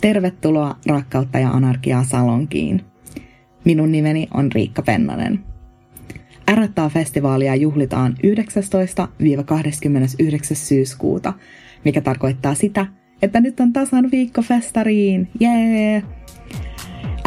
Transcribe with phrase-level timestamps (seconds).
[0.00, 2.84] Tervetuloa Rakkautta ja anarkiaa Salonkiin.
[3.64, 5.40] Minun nimeni on Riikka Pennanen.
[6.50, 8.24] R-festivaalia juhlitaan 19-29.
[10.54, 11.32] syyskuuta,
[11.84, 12.86] mikä tarkoittaa sitä,
[13.22, 15.28] että nyt on tasan viikko festariin.
[15.40, 16.02] Jee!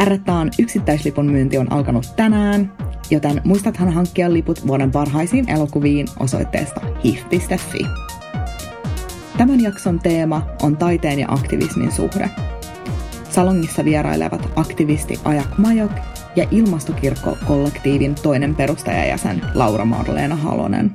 [0.06, 2.72] R-taan yksittäislipun myynti on alkanut tänään,
[3.12, 7.86] joten muistathan hankkia liput vuoden parhaisiin elokuviin osoitteesta hif.fi.
[9.38, 12.30] Tämän jakson teema on taiteen ja aktivismin suhde.
[13.30, 15.92] Salongissa vierailevat aktivisti Ajak Majok
[16.36, 20.92] ja Ilmastokirkko-kollektiivin toinen perustajajäsen Laura Marleena Halonen.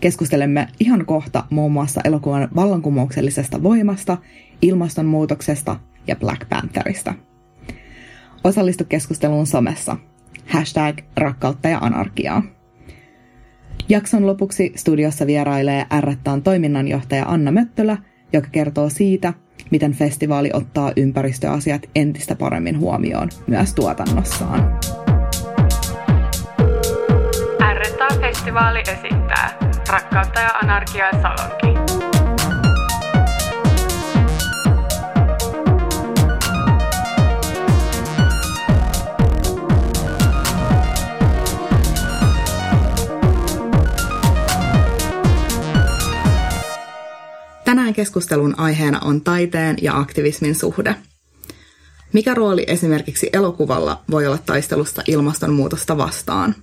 [0.00, 4.18] Keskustelemme ihan kohta muun muassa elokuvan vallankumouksellisesta voimasta,
[4.62, 7.14] ilmastonmuutoksesta ja Black Pantherista.
[8.44, 9.96] Osallistu keskusteluun somessa.
[10.46, 12.42] Hashtag rakkautta ja anarkiaa.
[13.88, 17.96] Jakson lopuksi studiossa vierailee R-taan toiminnanjohtaja Anna Möttölä,
[18.32, 19.34] joka kertoo siitä,
[19.70, 24.78] miten festivaali ottaa ympäristöasiat entistä paremmin huomioon myös tuotannossaan.
[27.74, 32.03] R-festivaali esittää Rakkautta ja anarkiaa Salonki.
[47.74, 50.96] Tänään keskustelun aiheena on taiteen ja aktivismin suhde.
[52.12, 56.54] Mikä rooli esimerkiksi elokuvalla voi olla taistelusta ilmastonmuutosta vastaan?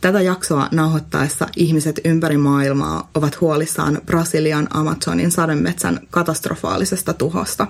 [0.00, 7.66] Tätä jaksoa nauhoittaessa ihmiset ympäri maailmaa ovat huolissaan Brasilian Amazonin sademetsän katastrofaalisesta tuhosta.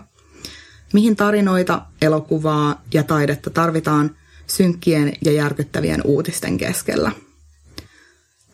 [0.92, 7.12] Mihin tarinoita, elokuvaa ja taidetta tarvitaan synkkien ja järkyttävien uutisten keskellä?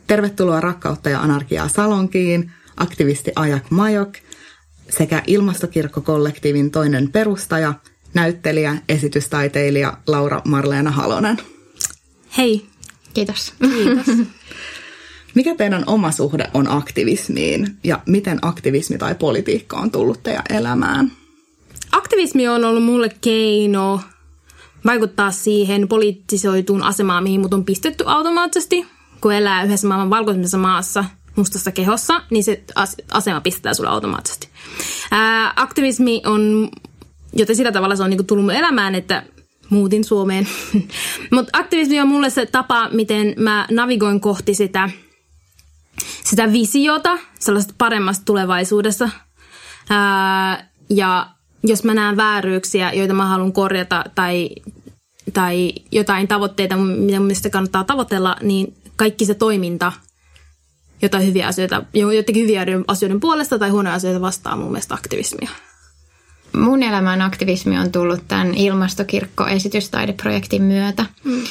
[0.07, 4.13] Tervetuloa Rakkautta ja anarkiaa Salonkiin– aktivisti Ajak Majok
[4.91, 7.75] sekä Ilmastokirkko-kollektiivin toinen perustaja,
[8.15, 11.37] näyttelijä, esitystaiteilija Laura Marleena Halonen.
[12.37, 12.67] Hei,
[13.15, 13.55] kiitos.
[13.59, 14.07] Kiitos.
[15.35, 21.13] Mikä teidän oma suhde on aktivismiin ja miten aktivismi tai politiikka on tullut teidän elämään?
[21.93, 24.01] Aktivismi on ollut mulle keino
[24.85, 28.87] vaikuttaa siihen poliittisoituun asemaan, mihin mut on pistetty automaattisesti,
[29.21, 31.05] kun elää yhdessä maailman valkoisemmassa maassa–
[31.41, 32.65] mustassa kehossa, niin se
[33.11, 34.49] asema pistetään sulle automaattisesti.
[35.11, 36.69] Ää, aktivismi on,
[37.33, 39.23] joten sillä tavalla se on niinku tullut mun elämään, että
[39.71, 40.49] muutin Suomeen.
[41.35, 44.91] Mutta aktivismi on mulle se tapa, miten mä navigoin kohti sitä,
[46.25, 49.09] sitä visiota sellaisesta paremmasta tulevaisuudessa.
[49.91, 51.27] Ää, ja
[51.65, 54.51] jos mä näen vääryyksiä, joita mä haluan korjata tai,
[55.33, 59.93] tai jotain tavoitteita, mitä mun mielestä kannattaa tavoitella, niin kaikki se toiminta–
[61.03, 65.51] jotain hyviä asioita, jotenkin hyviä asioiden puolesta tai huonoja asioita vastaan mun mielestä aktivismia.
[66.57, 71.05] Mun elämän aktivismi on tullut tämän ilmastokirkko-esitystaideprojektin myötä.
[71.25, 71.43] Mm.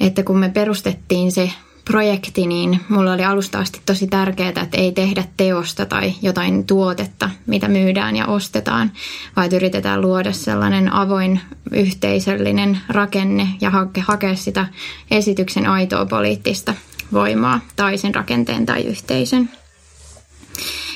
[0.00, 1.52] Että kun me perustettiin se
[1.84, 7.30] projekti, niin mulla oli alusta asti tosi tärkeää, että ei tehdä teosta tai jotain tuotetta,
[7.46, 8.92] mitä myydään ja ostetaan,
[9.36, 11.40] vaan yritetään luoda sellainen avoin
[11.72, 14.66] yhteisöllinen rakenne ja hakea sitä
[15.10, 16.74] esityksen aitoa poliittista
[17.12, 19.50] voimaa tai sen rakenteen tai yhteisön.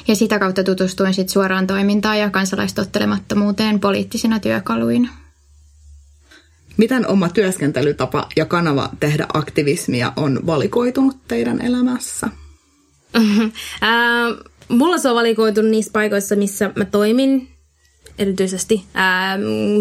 [0.09, 5.09] Ja sitä kautta tutustuin sit suoraan toimintaan ja kansalaistottelemattomuuteen poliittisina työkaluina.
[6.77, 12.29] Miten oma työskentelytapa ja kanava tehdä aktivismia on valikoitunut teidän elämässä?
[14.69, 17.49] mulla se on valikoitunut niissä paikoissa, missä mä toimin,
[18.19, 19.39] erityisesti ää,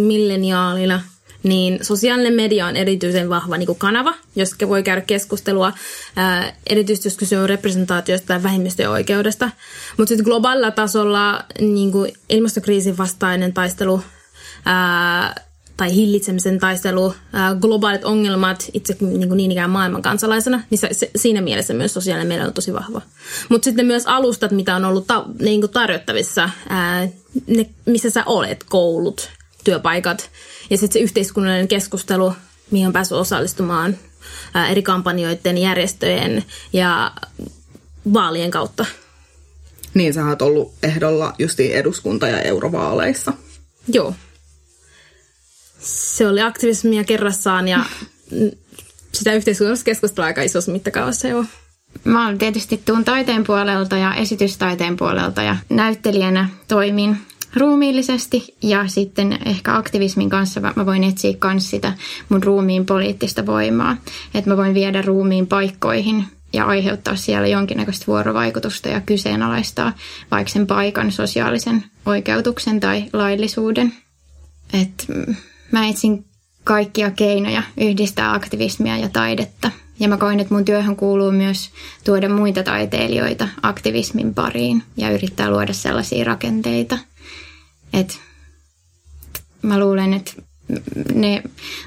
[0.08, 1.02] milleniaalina–
[1.44, 5.74] niin sosiaalinen media on erityisen vahva niin kuin kanava, josta voi käydä keskustelua,
[6.16, 9.50] ää, erityisesti jos kyse on representaatiosta tai vähemmistöjen oikeudesta.
[9.98, 14.02] Mutta sitten globaalilla tasolla niin kuin ilmastokriisin vastainen taistelu
[14.66, 20.80] ää, tai hillitsemisen taistelu, ää, globaalit ongelmat itse niin, kuin niin ikään maailman kansalaisena, niin
[20.80, 23.02] se, se, siinä mielessä myös sosiaalinen media on tosi vahva.
[23.50, 27.08] Mutta sitten myös alustat, mitä on ollut ta, niin kuin tarjottavissa, ää,
[27.48, 29.30] ne, missä sä olet, koulut,
[29.63, 30.30] työpaikat,
[30.69, 32.34] ja sitten se yhteiskunnallinen keskustelu,
[32.72, 33.98] mihin on päässyt osallistumaan
[34.54, 37.12] ää, eri kampanjoiden, järjestöjen ja
[38.14, 38.86] vaalien kautta.
[39.94, 43.34] Niin, sä oot ollut ehdolla justi eduskunta- ja eurovaaleissa.
[43.88, 44.14] Joo.
[45.80, 47.86] Se oli aktivismia kerrassaan ja
[49.18, 51.46] sitä yhteiskunnallista keskustelua aika isossa mittakaavassa, joo.
[52.04, 57.18] Mä olen tietysti tuun taiteen puolelta ja esitystaiteen puolelta ja näyttelijänä toimin
[57.56, 61.94] ruumiillisesti ja sitten ehkä aktivismin kanssa mä voin etsiä myös sitä
[62.30, 63.98] mun ruumiin poliittista voimaa.
[64.34, 69.94] Että mä voin viedä ruumiin paikkoihin, ja aiheuttaa siellä jonkinnäköistä vuorovaikutusta ja kyseenalaistaa
[70.32, 73.94] vaikka sen paikan sosiaalisen oikeutuksen tai laillisuuden.
[74.74, 75.08] Et
[75.72, 76.26] mä etsin
[76.64, 79.72] kaikkia keinoja yhdistää aktivismia ja taidetta.
[80.00, 81.70] Ja mä koin, että mun työhön kuuluu myös
[82.04, 86.98] tuoda muita taiteilijoita aktivismin pariin ja yrittää luoda sellaisia rakenteita.
[87.94, 88.13] Että
[89.62, 90.31] mä luulen, että
[91.13, 91.44] ne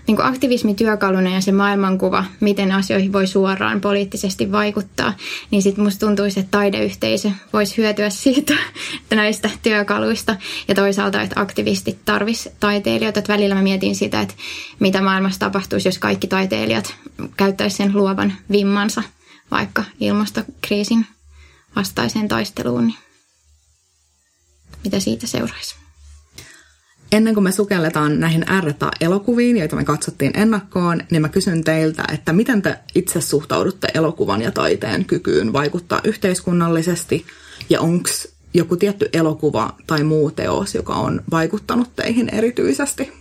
[0.06, 5.14] niin kuin aktivismityökaluna ja se maailmankuva, miten asioihin voi suoraan poliittisesti vaikuttaa,
[5.50, 8.55] niin sitten musta tuntuisi, että taideyhteisö voisi hyötyä siitä
[9.14, 10.37] näistä työkaluista.
[10.69, 13.19] Ja toisaalta, että aktivistit tarvis taiteilijoita.
[13.19, 14.35] Että välillä mä mietin sitä, että
[14.81, 16.94] mitä maailmassa tapahtuisi, jos kaikki taiteilijat
[17.37, 19.02] käyttäisivät sen luovan vimmansa
[19.50, 21.06] vaikka ilmastokriisin
[21.76, 22.87] vastaiseen taisteluun.
[22.87, 22.99] Niin
[24.85, 25.80] mitä siitä seuraisi?
[27.12, 32.33] Ennen kuin me sukelletaan näihin R-elokuviin, joita me katsottiin ennakkoon, niin mä kysyn teiltä, että
[32.33, 37.27] miten te itse suhtaudutte elokuvan ja taiteen kykyyn vaikuttaa yhteiskunnallisesti
[37.71, 38.09] ja onko
[38.55, 43.19] joku tietty elokuva tai muu teos, joka on vaikuttanut teihin erityisesti?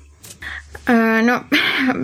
[0.90, 1.42] Öö, no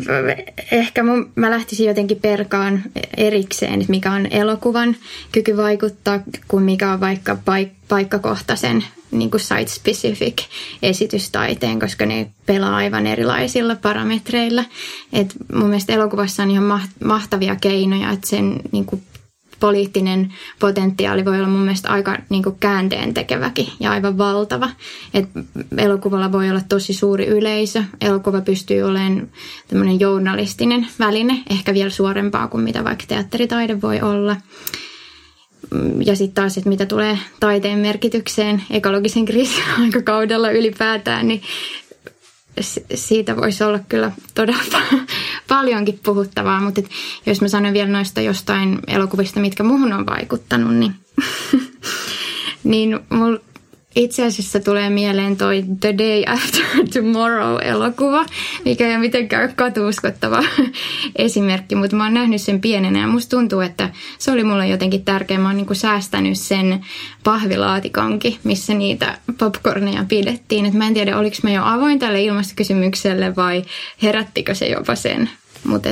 [0.71, 2.83] ehkä mun, mä lähtisin jotenkin perkaan
[3.17, 4.95] erikseen, että mikä on elokuvan
[5.31, 10.43] kyky vaikuttaa, kuin mikä on vaikka paik- paikkakohtaisen niin kuin site-specific
[10.81, 14.63] esitystaiteen, koska ne pelaa aivan erilaisilla parametreilla.
[15.13, 19.01] Et mun mielestä elokuvassa on ihan mahtavia keinoja, että sen niin kuin
[19.59, 24.69] poliittinen potentiaali voi olla mun mielestä aika niin kuin käänteen tekeväkin ja aivan valtava.
[25.13, 25.29] Et
[25.77, 27.83] elokuvalla voi olla tosi suuri yleisö.
[28.01, 29.27] Elokuva pystyy olemaan
[29.67, 34.35] tämmöinen journalistinen väline, ehkä vielä suorempaa kuin mitä vaikka teatteritaide voi olla.
[36.05, 41.41] Ja sitten taas, että mitä tulee taiteen merkitykseen ekologisen kriisin aikakaudella ylipäätään, niin
[42.95, 44.81] siitä voisi olla kyllä todella
[45.47, 46.81] paljonkin puhuttavaa, mutta
[47.25, 50.95] jos mä sanon vielä noista jostain elokuvista, mitkä muuhun on vaikuttanut, niin,
[52.63, 53.39] niin mulla
[53.95, 56.63] itse asiassa tulee mieleen toi The Day After
[56.93, 58.25] Tomorrow-elokuva,
[58.65, 60.43] mikä ei ole mitenkään katuuskottava
[61.15, 63.89] esimerkki, mutta mä oon nähnyt sen pienenä ja musta tuntuu, että
[64.19, 65.37] se oli mulle jotenkin tärkeä.
[65.37, 66.85] Mä oon niin säästänyt sen
[67.23, 70.65] pahvilaatikonkin, missä niitä popcorneja pidettiin.
[70.65, 73.63] Et mä en tiedä, oliko mä jo avoin tälle ilmastokysymykselle vai
[74.03, 75.29] herättikö se jopa sen.
[75.63, 75.89] Mutta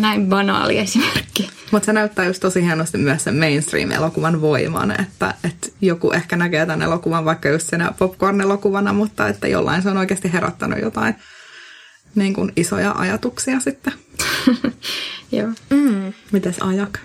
[0.00, 1.47] näin banaali esimerkki.
[1.70, 6.66] Mutta se näyttää just tosi hienosti myös sen mainstream-elokuvan voiman, että, että joku ehkä näkee
[6.66, 11.14] tämän elokuvan vaikka just sen popcorn-elokuvana, mutta että jollain se on oikeasti herättänyt jotain
[12.14, 13.92] niin kuin isoja ajatuksia sitten.
[15.32, 15.48] Joo.
[15.70, 16.12] Mm.
[16.32, 16.98] Mites ajak?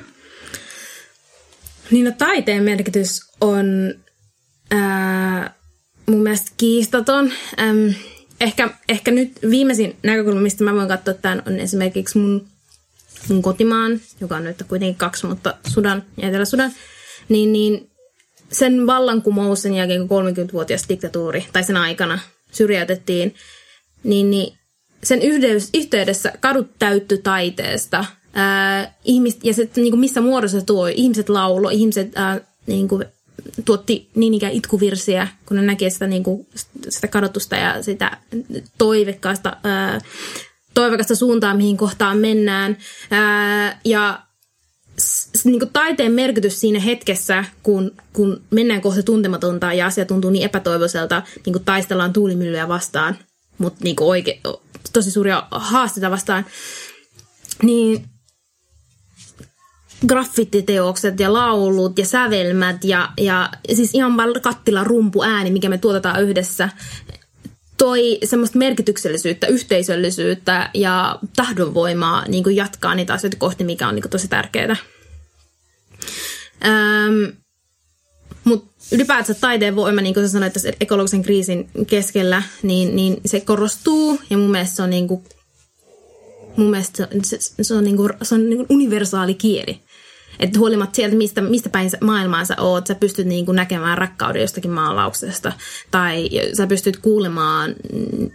[1.91, 3.93] Niin no taiteen merkitys on
[4.71, 5.53] ää,
[6.05, 7.31] mun mielestä kiistaton.
[7.59, 7.89] Ähm,
[8.41, 12.52] ehkä, ehkä nyt viimeisin näkökulma, mistä mä voin katsoa tämän, on esimerkiksi mun
[13.29, 16.71] mun kotimaan, joka on nyt kuitenkin kaksi, mutta Sudan ja Etelä-Sudan,
[17.29, 17.89] niin, niin
[18.51, 22.19] sen vallankumous sen jälkeen, kun 30-vuotias diktatuuri, tai sen aikana
[22.51, 23.35] syrjäytettiin,
[24.03, 24.57] niin, niin
[25.03, 25.19] sen
[25.73, 28.05] yhteydessä kadut täytty taiteesta.
[28.33, 33.05] Ää, ihmiset, ja se, niin kuin missä muodossa tuo, ihmiset laulo, ihmiset ää, niin kuin,
[33.65, 36.47] tuotti niin ikään itkuvirsiä, kun ne näkee sitä, niin kuin,
[36.89, 38.17] sitä kadotusta ja sitä
[38.77, 40.01] toivekkaasta ää,
[40.73, 42.77] toivokasta suuntaa, mihin kohtaan mennään.
[43.11, 44.19] Ää, ja
[45.01, 50.31] s- niin kuin taiteen merkitys siinä hetkessä, kun, kun mennään kohta tuntematonta ja asia tuntuu
[50.31, 53.17] niin epätoivoiselta, niin kuin taistellaan tuulimyllyjä vastaan,
[53.57, 54.39] mutta niin oike,
[54.93, 56.45] tosi suuria haasteita vastaan,
[57.63, 58.05] niin
[60.07, 64.29] graffititeokset ja laulut ja sävelmät ja, ja siis ihan vaan
[65.25, 66.69] ääni, mikä me tuotetaan yhdessä,
[67.77, 74.03] toi semmoista merkityksellisyyttä, yhteisöllisyyttä ja tahdonvoimaa niin kuin jatkaa niitä asioita kohti, mikä on niin
[74.03, 74.75] kuin tosi tärkeää.
[76.65, 77.37] Ähm,
[78.43, 83.41] mutta ylipäätään taiteen voima, niin kuin sä sanoit tässä ekologisen kriisin keskellä, niin, niin se
[83.41, 85.23] korostuu ja mun mielestä se on, niin kuin,
[86.57, 89.82] mun mielestä se, se on, niin kuin, se on niin kuin universaali kieli.
[90.39, 94.41] Että huolimatta sieltä, mistä, mistä päin maailmaa sä oot, sä pystyt niin kuin näkemään rakkauden
[94.41, 95.53] jostakin maalauksesta.
[95.91, 98.29] Tai sä pystyt kuulemaan mm,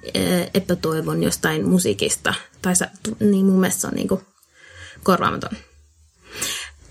[0.54, 2.34] epätoivon jostain musiikista.
[2.62, 2.90] Tai sä,
[3.20, 4.20] niin mun mielestä se on niin kuin
[5.02, 5.56] korvaamaton.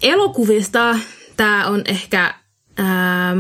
[0.01, 0.99] Elokuvista
[1.37, 2.35] tämä on ehkä,
[2.77, 3.37] ää,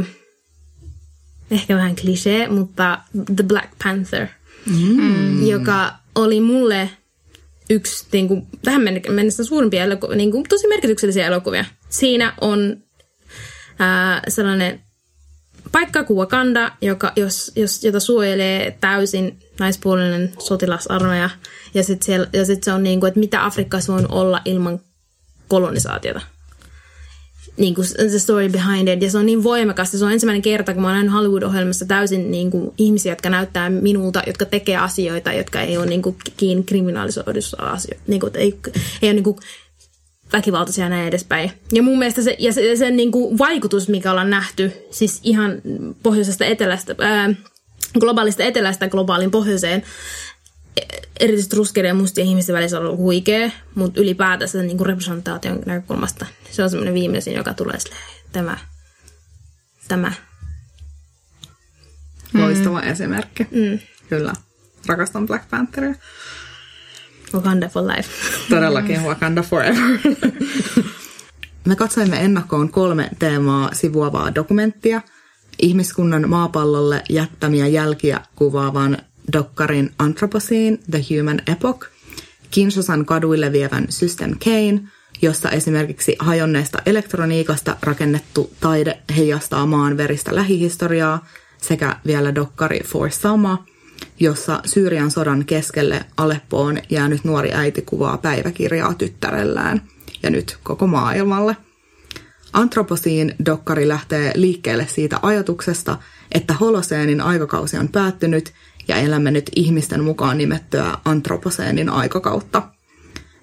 [1.51, 2.99] ehkä vähän klisee, mutta
[3.35, 4.27] The Black Panther,
[4.65, 5.47] mm.
[5.47, 6.89] joka oli mulle
[7.69, 11.65] yksi niin kuin, tähän mennessä suurimpia elokuvia, niin kuin, tosi merkityksellisiä elokuvia.
[11.89, 12.77] Siinä on
[13.79, 14.81] ää, sellainen
[15.71, 21.29] paikka kuin Wakanda, joka, jos, jos, jota suojelee täysin naispuolinen sotilasarmeija.
[21.73, 24.79] Ja sitten sit se on niin kuin, että mitä Afrikassa voi olla ilman
[25.47, 26.21] kolonisaatiota.
[27.57, 30.73] Niin kuin the story behind it, ja se on niin voimakas, se on ensimmäinen kerta,
[30.73, 35.61] kun mä oon Hollywood-ohjelmassa täysin niin kuin, ihmisiä, jotka näyttää minulta, jotka tekee asioita, jotka
[35.61, 38.59] ei ole niin kuin, kiinni kriminalisoidussa asioita, niin kuin, ei,
[39.01, 39.37] ei ole niin kuin,
[40.33, 41.51] väkivaltaisia ja näin edespäin.
[41.71, 45.61] Ja mun mielestä se, ja se, sen niin kuin, vaikutus, mikä ollaan nähty, siis ihan
[46.03, 47.33] pohjoisesta etelästä, ää,
[47.99, 49.83] globaalista etelästä globaalin pohjoiseen,
[51.19, 56.25] erityisesti ruskeiden ja mustien ihmisten välissä on ollut huikea, mutta ylipäätänsä niin kuin representaation näkökulmasta
[56.57, 58.57] se on semmoinen viimeisin, joka tulee silleen, tämä,
[59.87, 60.11] tämä.
[62.33, 62.87] Loistava mm.
[62.87, 63.43] esimerkki.
[63.43, 63.79] Mm.
[64.09, 64.33] Kyllä.
[64.87, 65.95] Rakastan Black Pantheria.
[67.33, 68.09] Wakanda for life.
[68.49, 69.99] Todellakin Wakanda forever.
[71.65, 75.01] Me katsoimme ennakkoon kolme teemaa sivuavaa dokumenttia.
[75.61, 78.97] Ihmiskunnan maapallolle jättämiä jälkiä kuvaavan
[79.33, 81.87] dokkarin Anthropocene, The Human Epoch,
[82.51, 84.81] Kinshasan kaduille vievän System Kane,
[85.21, 91.27] jossa esimerkiksi hajonneesta elektroniikasta rakennettu taide heijastaa maan veristä lähihistoriaa,
[91.61, 93.65] sekä vielä dokkari For Sama,
[94.19, 99.81] jossa Syyrian sodan keskelle Aleppoon jäänyt nuori äiti kuvaa päiväkirjaa tyttärellään
[100.23, 101.57] ja nyt koko maailmalle.
[102.53, 105.97] Antroposiin dokkari lähtee liikkeelle siitä ajatuksesta,
[106.31, 108.53] että holoseenin aikakausi on päättynyt
[108.87, 112.71] ja elämme nyt ihmisten mukaan nimettyä antroposeenin aikakautta.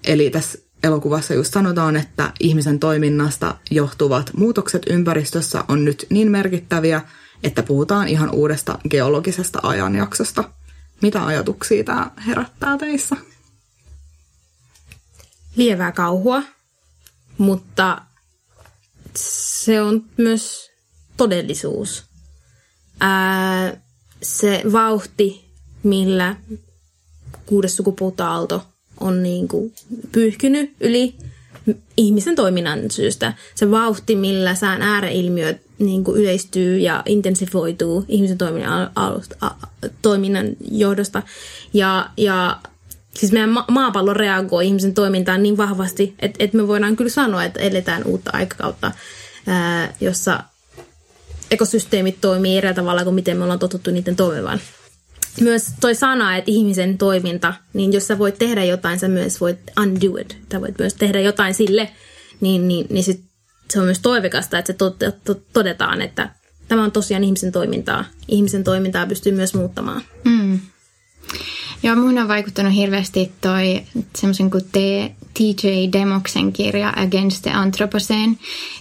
[0.03, 7.01] Eli tässä elokuvassa just sanotaan, että ihmisen toiminnasta johtuvat muutokset ympäristössä on nyt niin merkittäviä,
[7.43, 10.43] että puhutaan ihan uudesta geologisesta ajanjaksosta.
[11.01, 13.15] Mitä ajatuksia tämä herättää teissä?
[15.55, 16.43] Lievää kauhua,
[17.37, 18.01] mutta
[19.15, 20.71] se on myös
[21.17, 22.03] todellisuus.
[22.99, 23.84] Ää,
[24.25, 25.45] se vauhti,
[25.83, 26.35] millä
[27.45, 28.63] kuudes sukupuutaalto
[28.99, 29.73] on niin kuin
[30.11, 31.15] pyyhkynyt yli
[31.97, 33.33] ihmisen toiminnan syystä.
[33.55, 39.51] Se vauhti, millä sään ääreilmiöt niin kuin yleistyy ja intensivoituu ihmisen toiminnan, alusta, a,
[40.01, 41.23] toiminnan johdosta.
[41.73, 42.57] Ja, ja
[43.13, 47.43] siis meidän ma- maapallo reagoi ihmisen toimintaan niin vahvasti, että, että me voidaan kyllä sanoa,
[47.43, 48.91] että eletään uutta aikakautta,
[49.47, 50.43] ää, jossa
[51.51, 54.59] ekosysteemit toimii eri tavalla kuin miten me ollaan totuttu niiden toimivan
[55.41, 59.59] myös toi sana, että ihmisen toiminta, niin jos sä voit tehdä jotain, sä myös voit
[59.81, 60.37] undo it.
[60.51, 61.91] Sä voit myös tehdä jotain sille,
[62.41, 63.21] niin, niin, niin sit
[63.69, 64.89] se on myös toivekasta, että se to,
[65.23, 66.29] to, todetaan, että
[66.67, 68.05] tämä on tosiaan ihmisen toimintaa.
[68.27, 70.01] Ihmisen toimintaa pystyy myös muuttamaan.
[70.23, 70.59] Mm.
[71.83, 73.83] Joo, mun on vaikuttanut hirveästi toi
[74.15, 74.63] semmoisen kuin
[75.33, 75.67] T.J.
[75.93, 78.35] Demoksen kirja Against the Anthropocene.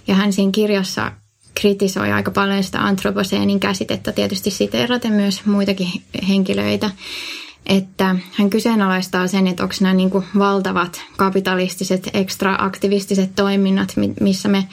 [0.07, 1.13] Ja hän siinä kirjassa
[1.61, 5.89] kritisoi aika paljon sitä antroposeenin käsitettä, tietysti siteeraten myös muitakin
[6.29, 6.91] henkilöitä,
[7.67, 14.69] että hän kyseenalaistaa sen, että onko nämä niin valtavat kapitalistiset, ekstra-aktivistiset toiminnat, missä me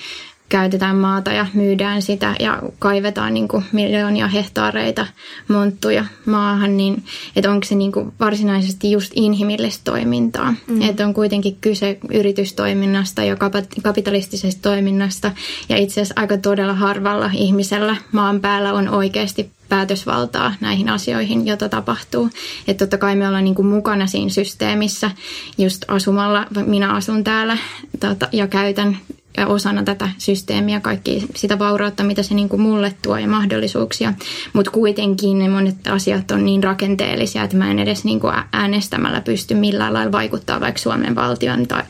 [0.52, 5.08] käytetään maata ja myydään sitä ja kaivetaan niin kuin miljoonia hehtaareita
[5.48, 7.04] monttuja maahan, niin
[7.36, 10.54] että onko se niin kuin varsinaisesti just inhimillistä toimintaa.
[10.68, 10.82] Mm.
[10.82, 13.38] Että on kuitenkin kyse yritystoiminnasta ja
[13.84, 15.32] kapitalistisesta toiminnasta
[15.70, 21.70] ja itse asiassa aika todella harvalla ihmisellä maan päällä on oikeasti päätösvaltaa näihin asioihin, joita
[21.70, 22.30] tapahtuu.
[22.68, 25.12] Että totta kai me ollaan niin kuin mukana siinä systeemissä
[25.58, 26.46] just asumalla.
[26.66, 27.58] Minä asun täällä
[28.00, 28.98] tota, ja käytän
[29.38, 34.14] ja osana tätä systeemiä kaikki sitä vaurautta, mitä se niin kuin mulle tuo ja mahdollisuuksia.
[34.54, 39.22] Mutta kuitenkin ne monet asiat on niin rakenteellisia, että mä en edes niin kuin äänestämällä
[39.22, 41.84] pysty millään lailla vaikuttaa vaikka Suomen valtion tai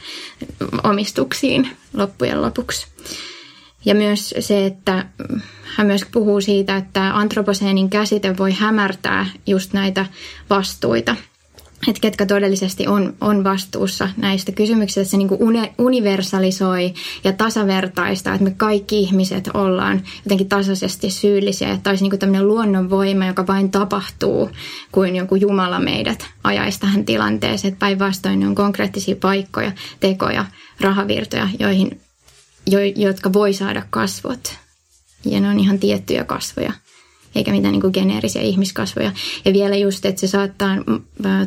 [0.83, 2.87] omistuksiin loppujen lopuksi.
[3.85, 5.05] Ja myös se, että
[5.75, 10.05] hän myös puhuu siitä, että antroposeenin käsite voi hämärtää just näitä
[10.49, 11.15] vastuita–
[11.87, 15.09] että ketkä todellisesti on, on vastuussa näistä kysymyksistä.
[15.09, 15.39] Se niin kuin
[15.77, 21.71] universalisoi ja tasavertaista, että me kaikki ihmiset ollaan jotenkin tasaisesti syyllisiä.
[21.71, 24.49] Että olisi niin tämmöinen luonnonvoima, joka vain tapahtuu,
[24.91, 27.73] kuin joku Jumala meidät ajaisi tähän tilanteeseen.
[27.73, 30.45] Että päinvastoin ne on konkreettisia paikkoja, tekoja,
[30.81, 32.01] rahavirtoja, joihin,
[32.67, 34.57] jo, jotka voi saada kasvot.
[35.25, 36.73] Ja ne on ihan tiettyjä kasvoja
[37.35, 39.11] eikä mitään niin kuin geneerisiä ihmiskasvoja.
[39.45, 40.75] Ja vielä just, että se saattaa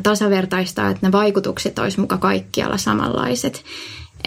[0.03, 3.63] tasavertaistaa, että ne vaikutukset olisi muka kaikkialla samanlaiset,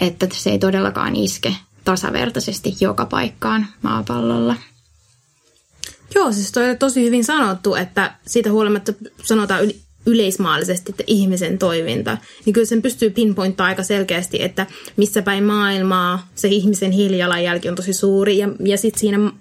[0.01, 4.55] että se ei todellakaan iske tasavertaisesti joka paikkaan maapallolla.
[6.15, 9.71] Joo, siis toi on tosi hyvin sanottu, että siitä huolimatta sanotaan
[10.05, 16.27] yleismaallisesti, että ihmisen toiminta, niin kyllä sen pystyy pinpointaa aika selkeästi, että missä päin maailmaa
[16.35, 18.37] se ihmisen hiilijalanjälki on tosi suuri.
[18.37, 19.31] Ja, ja sitten siinä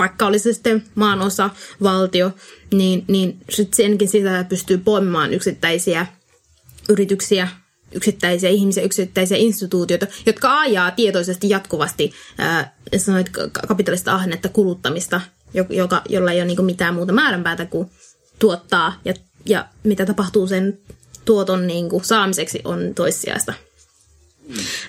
[0.00, 1.50] vaikka olisi se sitten maanosa,
[1.82, 2.32] valtio,
[2.72, 6.06] niin, niin sitten senkin sisällä pystyy poimimaan yksittäisiä
[6.88, 7.48] yrityksiä,
[7.92, 13.30] yksittäisiä ihmisiä, yksittäisiä instituutioita, jotka ajaa tietoisesti jatkuvasti ää, sanoit,
[13.68, 15.20] kapitalista ahennetta kuluttamista,
[15.70, 17.90] joka, jolla ei ole niin mitään muuta määränpäätä kuin
[18.38, 19.14] tuottaa ja,
[19.46, 20.78] ja mitä tapahtuu sen
[21.24, 23.54] tuoton niin kuin, saamiseksi on toissijaista.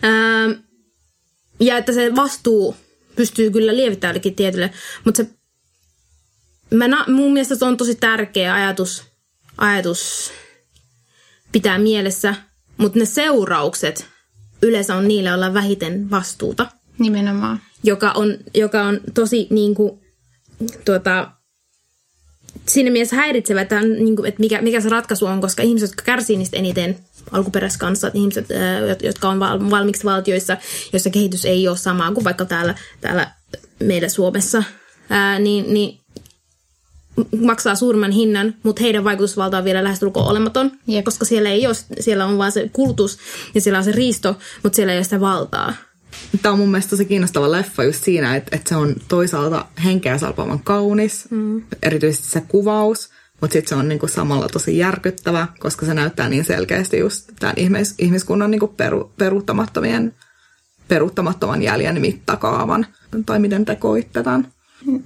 [0.01, 0.49] Ää,
[1.59, 2.75] ja että se vastuu
[3.15, 4.73] pystyy kyllä lievittämään jollekin tietylle,
[5.05, 5.29] mutta se,
[6.75, 9.03] mä, mun mielestä se on tosi tärkeä ajatus,
[9.57, 10.31] ajatus
[11.51, 12.35] pitää mielessä,
[12.77, 14.05] mutta ne seuraukset
[14.61, 16.71] yleensä on niille olla vähiten vastuuta.
[16.99, 17.61] Nimenomaan.
[17.83, 19.99] Joka on, joka on tosi niin kuin,
[20.85, 21.31] tuota,
[22.67, 26.03] siinä mielessä häiritsevä, että, niin kuin, että mikä, mikä se ratkaisu on, koska ihmiset, jotka
[26.03, 26.99] kärsii niistä eniten,
[27.31, 28.45] alkuperäiskanssa, ihmiset,
[29.03, 30.57] jotka on valmiiksi valtioissa,
[30.93, 33.31] joissa kehitys ei ole samaa kuin vaikka täällä, täällä
[33.79, 34.63] meillä Suomessa,
[35.09, 36.01] ää, niin, niin
[37.41, 41.05] maksaa suurimman hinnan, mutta heidän vaikutusvalta on vielä lähestulkoon olematon, Jep.
[41.05, 43.17] koska siellä ei ole, siellä on vain se kulutus
[43.55, 45.73] ja siellä on se riisto, mutta siellä ei ole sitä valtaa.
[46.41, 50.17] Tämä on mun mielestä tosi kiinnostava leffa just siinä, että, että se on toisaalta henkeä
[50.17, 51.63] salpaavan kaunis, mm.
[51.83, 53.09] erityisesti se kuvaus,
[53.41, 57.55] mutta sitten se on niinku samalla tosi järkyttävä, koska se näyttää niin selkeästi just tämän
[57.57, 60.15] ihmis, ihmiskunnan niinku peru, peruuttamattomien,
[60.87, 62.85] peruuttamattoman jäljen mittakaavan,
[63.25, 64.47] tai miten te koittetaan.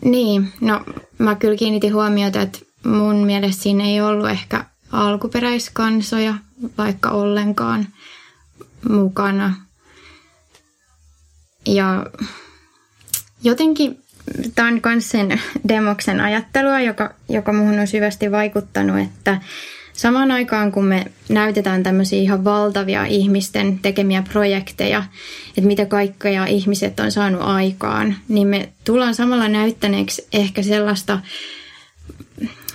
[0.01, 0.85] Niin, no
[1.17, 6.35] mä kyllä kiinnitin huomiota, että mun mielestä siinä ei ollut ehkä alkuperäiskansoja
[6.77, 7.87] vaikka ollenkaan
[8.89, 9.55] mukana.
[11.65, 12.05] Ja
[13.43, 14.04] jotenkin
[14.55, 19.41] tämä on myös sen Demoksen ajattelua, joka, joka muuhun on syvästi vaikuttanut, että
[19.93, 25.03] samaan aikaan kun me näytetään tämmöisiä ihan valtavia ihmisten tekemiä projekteja,
[25.47, 31.19] että mitä kaikkea ihmiset on saanut aikaan, niin me tullaan samalla näyttäneeksi ehkä sellaista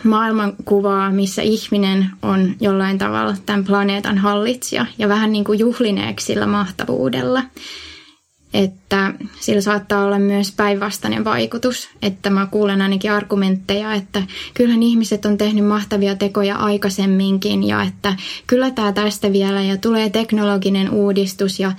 [0.04, 6.46] maailmankuvaa, missä ihminen on jollain tavalla tämän planeetan hallitsija ja vähän niin kuin juhlineeksi sillä
[6.46, 7.42] mahtavuudella
[8.54, 11.88] että sillä saattaa olla myös päinvastainen vaikutus.
[12.02, 14.22] Että mä kuulen ainakin argumentteja, että
[14.54, 18.14] kyllähän ihmiset on tehnyt mahtavia tekoja aikaisemminkin ja että
[18.46, 21.72] kyllä tämä tästä vielä ja tulee teknologinen uudistus ja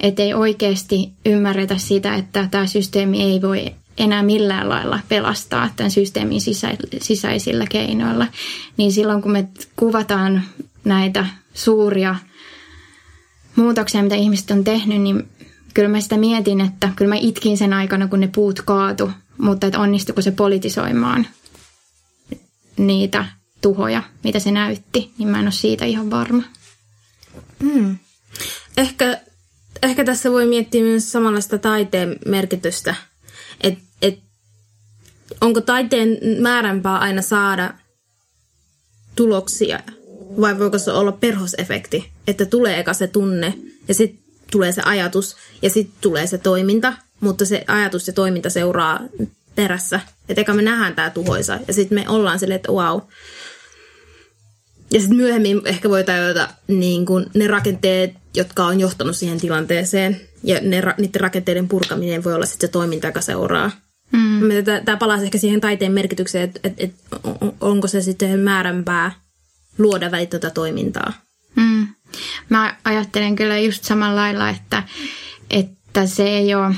[0.00, 6.40] ettei oikeasti ymmärretä sitä, että tämä systeemi ei voi enää millään lailla pelastaa tämän systeemin
[6.40, 8.26] sisä, sisäisillä keinoilla.
[8.76, 10.42] Niin silloin kun me kuvataan
[10.84, 12.16] näitä suuria
[13.56, 15.28] muutoksia, mitä ihmiset on tehnyt, niin
[15.74, 19.66] kyllä mä sitä mietin, että kyllä mä itkin sen aikana, kun ne puut kaatu, mutta
[19.66, 21.26] että onnistuiko se politisoimaan
[22.76, 23.24] niitä
[23.62, 26.42] tuhoja, mitä se näytti, niin mä en ole siitä ihan varma.
[27.62, 27.96] Hmm.
[28.76, 29.20] Ehkä,
[29.82, 32.94] ehkä tässä voi miettiä myös samanlaista taiteen merkitystä,
[33.60, 34.18] että et,
[35.40, 37.74] onko taiteen määränpää aina saada
[39.16, 39.80] tuloksia
[40.40, 43.54] vai voiko se olla perhosefekti, että tulee eka se tunne
[43.88, 48.50] ja sitten tulee se ajatus ja sitten tulee se toiminta, mutta se ajatus ja toiminta
[48.50, 49.00] seuraa
[49.54, 50.00] perässä.
[50.28, 53.00] Että eka me nähdään tämä tuhoisa ja sitten me ollaan silleen, että wow.
[54.90, 60.20] Ja sitten myöhemmin ehkä voi tajuta niin kun ne rakenteet, jotka on johtanut siihen tilanteeseen
[60.42, 63.70] ja ne, niiden rakenteiden purkaminen voi olla sitten se toiminta, joka seuraa.
[64.12, 64.40] Mm.
[64.84, 66.94] Tämä palaa ehkä siihen taiteen merkitykseen, että et, et,
[67.60, 69.12] onko se sitten määränpää
[69.78, 71.12] luoda välitöntä toimintaa.
[71.56, 71.93] Mm.
[72.48, 74.82] Mä ajattelen kyllä just samalla lailla, että,
[75.50, 76.74] että se ei ole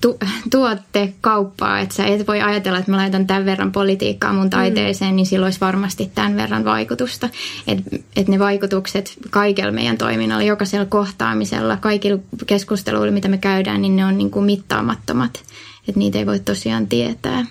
[0.00, 0.18] tu-
[0.50, 5.10] tuotte kauppaa, että sä et voi ajatella, että mä laitan tämän verran politiikkaa mun taiteeseen,
[5.10, 5.16] mm.
[5.16, 7.28] niin silloin olisi varmasti tämän verran vaikutusta.
[7.66, 13.96] Että et ne vaikutukset kaikella meidän toiminnalla, jokaisella kohtaamisella, kaikilla keskusteluilla, mitä me käydään, niin
[13.96, 15.42] ne on niin kuin mittaamattomat.
[15.88, 17.44] Että niitä ei voi tosiaan tietää.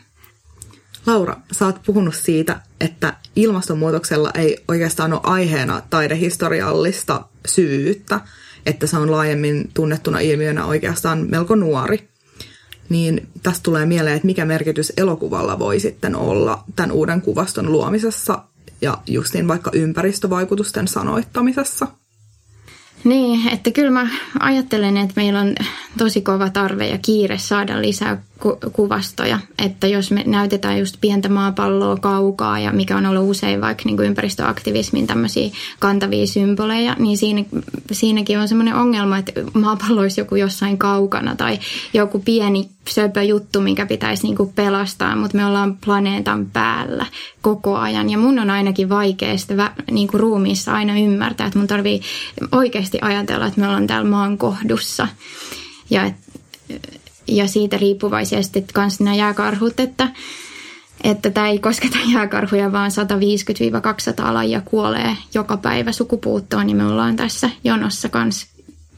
[1.05, 8.19] Laura, sä oot puhunut siitä, että ilmastonmuutoksella ei oikeastaan ole aiheena taidehistoriallista syvyyttä,
[8.65, 12.09] että se on laajemmin tunnettuna ilmiönä oikeastaan melko nuori.
[12.89, 18.43] Niin tästä tulee mieleen, että mikä merkitys elokuvalla voi sitten olla tämän uuden kuvaston luomisessa
[18.81, 21.87] ja justiin vaikka ympäristövaikutusten sanoittamisessa–
[23.05, 24.07] niin, että kyllä mä
[24.39, 25.55] ajattelen, että meillä on
[25.97, 29.39] tosi kova tarve ja kiire saada lisää ku- kuvastoja.
[29.65, 33.97] Että jos me näytetään just pientä maapalloa kaukaa ja mikä on ollut usein vaikka niin
[33.97, 37.43] kuin ympäristöaktivismin tämmöisiä kantavia symboleja, niin siinä,
[37.91, 41.59] siinäkin on semmoinen ongelma, että maapallo olisi joku jossain kaukana tai
[41.93, 47.05] joku pieni söpö juttu, minkä pitäisi niin kuin pelastaa, mutta me ollaan planeetan päällä
[47.41, 48.09] koko ajan.
[48.09, 52.01] Ja mun on ainakin vaikea sitä niin kuin ruumiissa aina ymmärtää, että mun tarvii
[52.51, 55.07] oikeasti ajatella, että me ollaan täällä maan kohdussa.
[55.89, 56.11] Ja,
[57.27, 60.09] ja siitä riippuvaisesti kanssa nämä jääkarhut, että
[61.03, 62.91] että tämä ei kosketa jääkarhuja, vaan
[64.29, 68.47] 150-200 lajia kuolee joka päivä sukupuuttoon, niin me ollaan tässä jonossa kanssa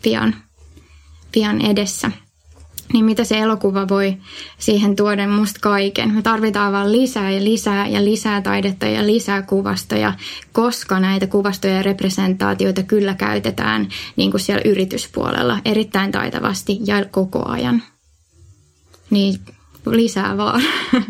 [0.01, 0.35] pian,
[1.31, 2.11] pian edessä.
[2.93, 4.17] Niin mitä se elokuva voi
[4.57, 6.13] siihen tuoda musta kaiken.
[6.13, 10.13] Me tarvitaan vaan lisää ja lisää ja lisää taidetta ja lisää kuvastoja,
[10.51, 17.49] koska näitä kuvastoja ja representaatioita kyllä käytetään niin kuin siellä yrityspuolella erittäin taitavasti ja koko
[17.49, 17.83] ajan.
[19.09, 19.39] Niin
[19.85, 20.61] lisää vaan.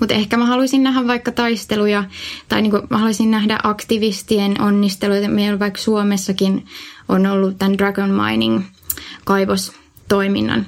[0.00, 2.04] Mutta ehkä mä haluaisin nähdä vaikka taisteluja,
[2.48, 5.28] tai niin mä haluaisin nähdä aktivistien onnisteluita.
[5.28, 6.66] Meillä vaikka Suomessakin
[7.08, 8.62] on ollut tämän Dragon Mining
[10.08, 10.66] kaivostoiminnan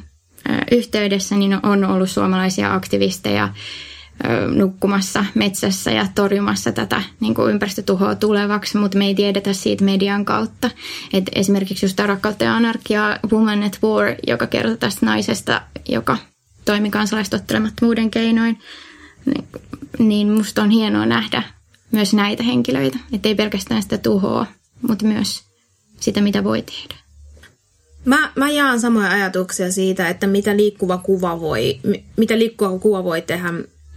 [0.70, 3.48] yhteydessä, niin on ollut suomalaisia aktivisteja
[4.54, 10.24] nukkumassa metsässä ja torjumassa tätä niin kuin ympäristötuhoa tulevaksi, mutta me ei tiedetä siitä median
[10.24, 10.70] kautta.
[11.12, 16.18] Et esimerkiksi just Rakkautta ja anarkia, Woman at War, joka kertoo tästä naisesta, joka
[16.64, 18.58] toimi kansalaistottelemattomuuden keinoin,
[19.26, 19.48] niin,
[19.98, 21.42] niin musta on hienoa nähdä
[21.92, 22.98] myös näitä henkilöitä.
[23.12, 24.46] Että ei pelkästään sitä tuhoa,
[24.88, 25.42] mutta myös
[26.00, 27.09] sitä, mitä voi tehdä.
[28.04, 31.78] Mä, mä jaan samoja ajatuksia siitä, että mitä liikkuva kuva voi,
[32.16, 33.52] mitä liikkuva kuva voi tehdä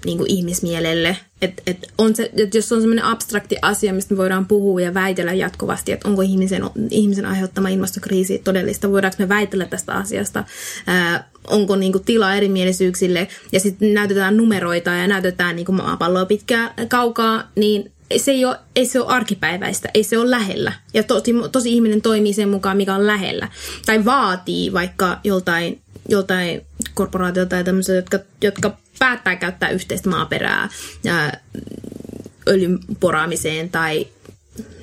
[0.06, 1.18] niin kuin ihmismielelle.
[1.42, 4.94] Et, et on se, et jos on semmoinen abstrakti asia, mistä me voidaan puhua ja
[4.94, 10.44] väitellä jatkuvasti, että onko ihmisen, ihmisen aiheuttama ilmastokriisi todellista, voidaanko me väitellä tästä asiasta,
[10.88, 16.26] ää, onko niin kuin tilaa erimielisyyksille, ja sitten näytetään numeroita ja näytetään niin kuin maapalloa
[16.26, 20.74] pitkää kaukaa, niin se ei, ole, ei se ole arkipäiväistä, ei se ole lähellä.
[20.94, 23.48] Ja tosi, tosi ihminen toimii sen mukaan, mikä on lähellä.
[23.86, 30.70] Tai vaatii vaikka joltain, joltain korporaatiota tai tämmöisiä, jotka, jotka päättää käyttää yhteistä maaperää
[31.08, 31.42] ää,
[32.48, 34.08] öljyn poraamiseen tai,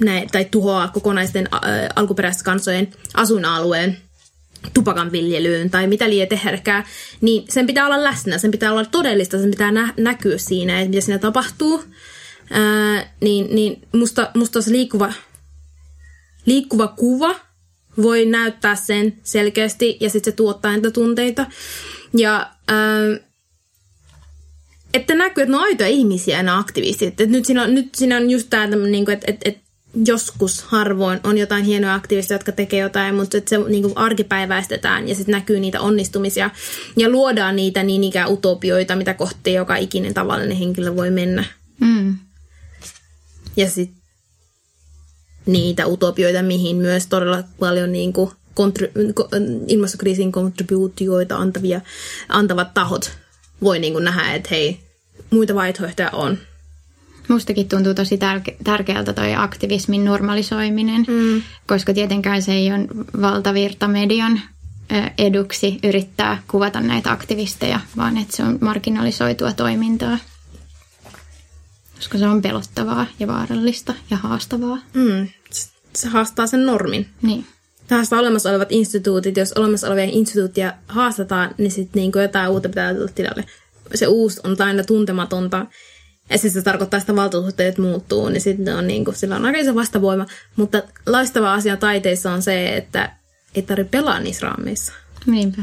[0.00, 1.60] näin, tai tuhoaa kokonaisten ää,
[1.96, 3.96] alkuperäiskansojen asuinalueen
[4.74, 6.84] tupakan viljelyyn tai mitä liian tehdäkään,
[7.20, 10.90] niin sen pitää olla läsnä, sen pitää olla todellista, sen pitää nä- näkyä siinä, että
[10.90, 11.84] mitä siinä tapahtuu.
[12.50, 15.12] Ää, niin, niin musta, musta se liikkuva,
[16.46, 17.40] liikkuva kuva
[18.02, 21.46] voi näyttää sen selkeästi ja sitten se tuottaa niitä tunteita.
[22.14, 23.18] Ja ää,
[24.94, 27.08] että näkyy, että ne on aitoja ihmisiä nämä aktivistit.
[27.08, 29.70] Että nyt siinä on, nyt siinä on just tämä, niin että, että, että
[30.04, 35.08] joskus harvoin on jotain hienoja aktivisteja, jotka tekee jotain, mutta että se niin kuin arkipäiväistetään
[35.08, 36.50] ja sitten näkyy niitä onnistumisia
[36.96, 41.44] ja luodaan niitä niin ikään utopioita, mitä kohti joka ikinen tavallinen henkilö voi mennä.
[41.80, 42.16] Mm.
[43.56, 44.02] Ja sitten
[45.46, 48.92] niitä utopioita, mihin myös todella paljon niin kuin kontri-
[49.68, 51.80] ilmastokriisin kontribuutioita antavia,
[52.28, 53.12] antavat tahot
[53.62, 54.80] voi niin kuin nähdä, että hei,
[55.30, 56.38] muita vaihtoehtoja on.
[57.28, 61.42] Mustakin tuntuu tosi tärke- tärkeältä toi aktivismin normalisoiminen, mm.
[61.66, 62.86] koska tietenkään se ei ole
[63.20, 64.40] valtavirta median
[65.18, 70.18] eduksi yrittää kuvata näitä aktivisteja, vaan että se on marginalisoitua toimintaa.
[72.00, 74.78] Koska se on pelottavaa ja vaarallista ja haastavaa.
[74.94, 75.28] Mm.
[75.94, 77.08] Se haastaa sen normin.
[77.22, 77.46] Niin.
[77.86, 82.94] Tästä olemassa olevat instituutit, jos olemassa olevia instituuttia haastataan, niin sitten niin jotain uutta pitää
[82.94, 83.44] tulla tilalle.
[83.94, 85.66] Se uusi on aina tuntematonta.
[86.30, 89.58] Ja sitten se tarkoittaa sitä valtuusuhteet muuttuu, niin sitten on niin kuin, sillä on aika
[89.58, 90.26] iso vastavoima.
[90.56, 93.16] Mutta loistava asia taiteissa on se, että
[93.54, 94.92] ei tarvitse pelaa niissä raameissa.
[95.26, 95.62] Niinpä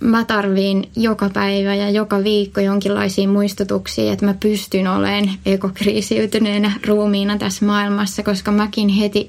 [0.00, 7.38] mä tarviin joka päivä ja joka viikko jonkinlaisia muistutuksia, että mä pystyn olemaan ekokriisiytyneenä ruumiina
[7.38, 9.28] tässä maailmassa, koska mäkin heti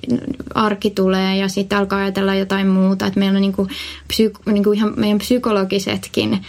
[0.53, 3.05] arki tulee ja sitten alkaa ajatella jotain muuta.
[3.05, 3.67] Että meillä on niinku
[4.13, 6.41] psyk- niinku ihan meidän psykologisetkin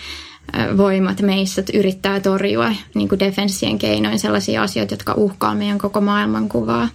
[0.76, 6.88] voimat meissä yrittää torjua niin kuin defenssien keinoin sellaisia asioita, jotka uhkaa meidän koko maailmankuvaa.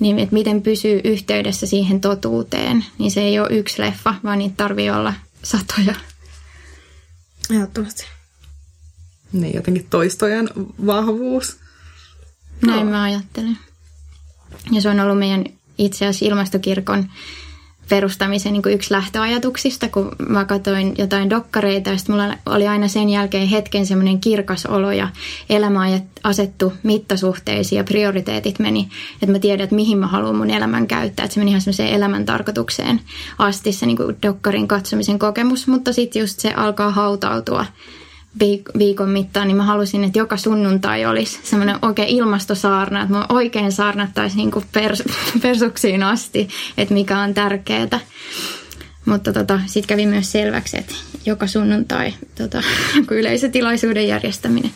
[0.00, 4.54] Niin, että miten pysyy yhteydessä siihen totuuteen, niin se ei ole yksi leffa, vaan niitä
[4.56, 5.94] tarvii olla satoja.
[7.50, 8.04] Ehdottomasti.
[9.32, 10.48] Niin, jotenkin toistojen
[10.86, 11.56] vahvuus.
[12.66, 12.92] Näin no.
[12.92, 13.58] mä ajattelen.
[14.70, 15.44] Ja se on ollut meidän
[15.78, 17.10] itse asiassa ilmastokirkon
[17.90, 22.88] perustamisen niin kuin yksi lähtöajatuksista, kun mä katsoin jotain dokkareita ja sitten mulla oli aina
[22.88, 25.08] sen jälkeen hetken semmoinen kirkas olo ja
[25.50, 25.80] elämä
[26.24, 28.88] asettu mittasuhteisiin ja prioriteetit meni,
[29.22, 31.94] että mä tiedän, että mihin mä haluan mun elämän käyttää, että se meni ihan semmoiseen
[31.94, 33.00] elämän tarkoitukseen
[33.38, 37.64] asti se niin kuin dokkarin katsomisen kokemus, mutta sitten just se alkaa hautautua
[38.78, 43.72] viikon mittaan, niin mä halusin, että joka sunnuntai olisi semmoinen oikein ilmastosaarna, että mä oikein
[43.72, 45.12] saarnattaisiin niin kuin pers-
[45.42, 48.00] persuksiin asti, että mikä on tärkeää.
[49.04, 50.94] Mutta tota, sitten kävi myös selväksi, että
[51.26, 52.62] joka sunnuntai tota,
[53.08, 54.70] kun yleisötilaisuuden järjestäminen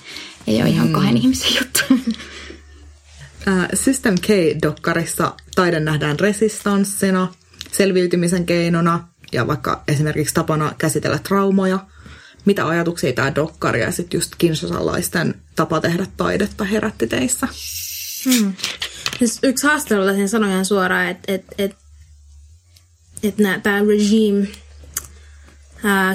[0.47, 0.93] ei ole ihan mm.
[0.93, 2.11] kahden ihmisen juttu.
[3.75, 7.29] System K-dokkarissa taide nähdään resistanssina,
[7.73, 11.79] selviytymisen keinona ja vaikka esimerkiksi tapana käsitellä traumoja–
[12.45, 17.49] mitä ajatuksia tämä dokkari ja sitten just kinsasalaisten tapa tehdä taidetta herätti teissä?
[18.25, 18.53] Hmm.
[19.19, 21.77] Siis yksi haastattelu sen sanoi ihan suoraan, että et, et,
[23.23, 24.47] et tämä regime,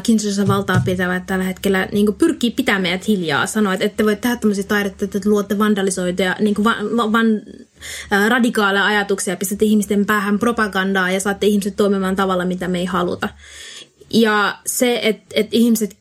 [0.04, 3.46] Kinshasa valtaa pitävät tällä hetkellä niin pyrkii pitämään meidät hiljaa.
[3.46, 7.26] Sanoo, että ette voi tehdä tämmöisiä taidetta, että luotte vandalisoita ja niin van, van,
[8.30, 13.30] radikaaleja ajatuksia, pistätte ihmisten päähän propagandaa ja saatte ihmiset toimimaan tavalla, mitä me ei haluta.
[14.10, 15.98] Ja se, että, että ihmiset,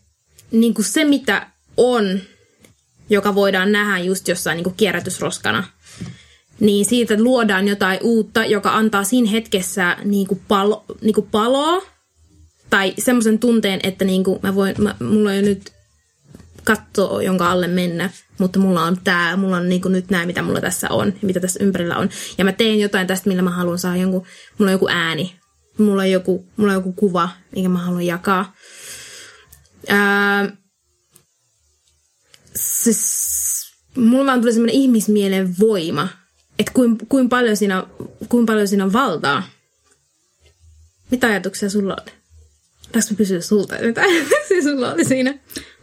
[0.51, 2.21] niin kuin se mitä on,
[3.11, 5.65] joka voidaan nähdä just jossain niin kuin kierrätysroskana,
[6.61, 11.83] niin siitä luodaan jotain uutta, joka antaa siinä hetkessä niin kuin palo, niin kuin paloa
[12.71, 15.73] tai semmoisen tunteen, että niin kuin mä voin, mä, mulla on nyt
[16.65, 20.43] katto, jonka alle mennä, mutta mulla on tää, mulla on niin kuin nyt nämä, mitä
[20.43, 22.09] mulla tässä on, mitä tässä ympärillä on.
[22.39, 24.27] Ja mä teen jotain tästä, millä mä haluan saada jonkun,
[24.59, 25.35] mulla on joku ääni,
[25.79, 28.55] mulla on joku, mulla on joku kuva, minkä mä haluan jakaa.
[29.89, 30.57] Ää,
[32.57, 36.09] siis, mulla vaan tuli semmoinen ihmismielen voima,
[36.59, 37.85] että kuin, kuin, paljon siinä,
[38.29, 39.43] kuin paljon siinä on valtaa.
[41.11, 42.13] Mitä ajatuksia sulla oli?
[42.93, 45.35] Tässä pysyä sulta, mitä ajatuksia sulla oli siinä?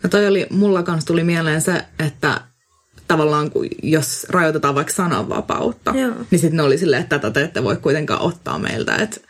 [0.03, 2.41] No toi oli, mulla kanssa tuli mieleen se, että
[3.07, 3.51] tavallaan
[3.83, 6.15] jos rajoitetaan vaikka sananvapautta, Joo.
[6.31, 9.21] niin sitten ne oli silleen, että tätä te ette voi kuitenkaan ottaa meiltä, että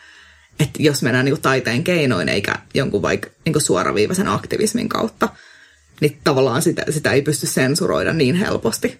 [0.60, 5.30] että jos mennään niin taiteen keinoin eikä jonkun vaikka niin suoraviivaisen aktivismin kautta,
[6.02, 9.00] niin tavallaan sitä, sitä ei pysty sensuroida niin helposti,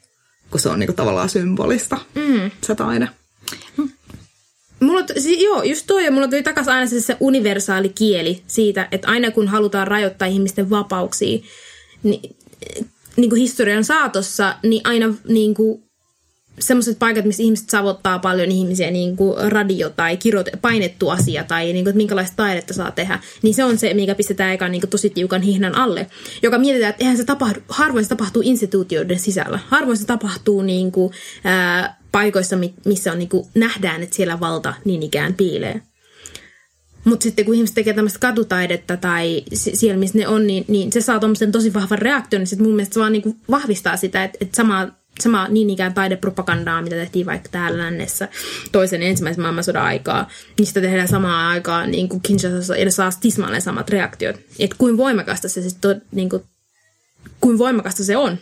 [0.52, 2.52] kun se on niin tavallaan symbolista, mm.
[2.64, 3.08] se taide.
[4.80, 8.88] Mulla, siis, joo, just toi, ja mulla tuli takaisin aina se, se universaali kieli siitä,
[8.92, 11.40] että aina kun halutaan rajoittaa ihmisten vapauksia,
[12.04, 12.36] niin,
[13.16, 15.85] niin kuin historian saatossa, niin aina niin kuin
[16.60, 21.74] semmoiset paikat, missä ihmiset savottaa paljon ihmisiä, niin kuin radio tai kirjoit, painettu asia tai
[21.74, 24.82] niin kuin, että minkälaista taidetta saa tehdä, niin se on se, mikä pistetään eka niin
[24.82, 26.08] kuin, tosi tiukan hihnan alle,
[26.42, 29.60] joka mietitään, että eihän se tapahdu, harvoin se tapahtuu instituutioiden sisällä.
[29.68, 31.14] Harvoin se tapahtuu niin kuin,
[31.44, 35.82] ää, paikoissa, missä on, niin kuin, nähdään, että siellä valta niin ikään piilee.
[37.04, 41.02] Mutta sitten kun ihmiset tekee tämmöistä katutaidetta tai siellä, missä ne on, niin, niin se
[41.02, 44.24] saa tuommoisen tosi vahvan reaktion, niin sitten mun mielestä se vaan niin kuin vahvistaa sitä,
[44.24, 48.28] että, että samaa sama niin ikään taidepropagandaa, mitä tehtiin vaikka täällä lännessä
[48.72, 50.30] toisen ensimmäisen maailmansodan aikaa,
[50.64, 54.36] sitä tehdään samaan aikaan niin kuin Kinshasassa, ja saa tismalleen samat reaktiot.
[54.60, 56.44] Että kuin voimakasta se sitten, niin kuin,
[57.42, 58.38] kuin voimakasta se on.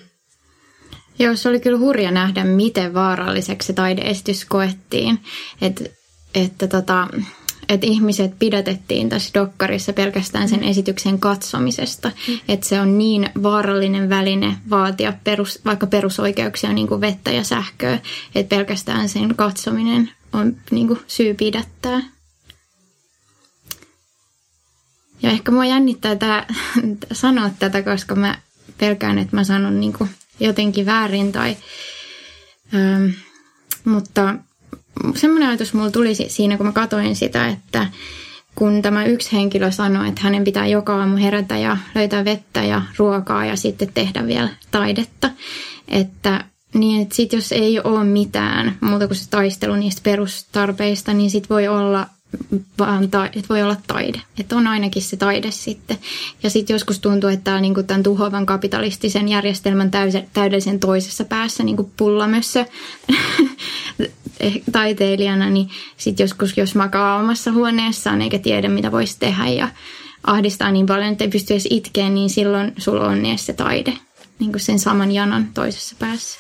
[1.20, 5.20] Joo, se oli kyllä hurja nähdä, miten vaaralliseksi se taideesitys koettiin.
[5.62, 5.92] Et,
[6.36, 7.08] että tota,
[7.70, 12.12] että ihmiset pidätettiin tässä dokkarissa pelkästään sen esityksen katsomisesta.
[12.28, 12.40] Mm.
[12.48, 18.00] Että se on niin vaarallinen väline vaatia perus, vaikka perusoikeuksia niin kuin vettä ja sähköä,
[18.36, 22.02] että pelkästään sen katsominen on niin kuin syy pidättää.
[25.22, 26.48] Ja ehkä mua jännittää tää,
[27.12, 28.38] sanoa tätä, koska mä
[28.78, 31.58] pelkään, että mä sanon niin kuin jotenkin väärin tai...
[32.76, 33.10] Ähm,
[33.86, 34.36] mutta
[35.16, 37.88] semmoinen ajatus mulla tuli siinä, kun mä katoin sitä, että
[38.56, 42.82] kun tämä yksi henkilö sanoi, että hänen pitää joka aamu herätä ja löytää vettä ja
[42.98, 45.30] ruokaa ja sitten tehdä vielä taidetta,
[45.88, 51.30] että niin, että sit jos ei ole mitään muuta kuin se taistelu niistä perustarpeista, niin
[51.32, 52.08] sit voi olla
[52.80, 54.22] vaan ta- että voi olla taide.
[54.40, 55.98] Että on ainakin se taide sitten.
[56.44, 61.64] Ja sitten joskus tuntuu, että tämä niinku tämän tuhoavan kapitalistisen järjestelmän täyse- täydellisen toisessa päässä
[61.64, 62.66] niinku pullamössä
[64.72, 69.70] taiteilijana, niin sitten joskus jos makaa omassa huoneessaan eikä tiedä mitä voisi tehdä ja
[70.24, 73.94] ahdistaa niin paljon, että ei pysty edes itkeen, niin silloin sulla on edes se taide
[74.40, 76.40] niin kuin sen saman janan toisessa päässä.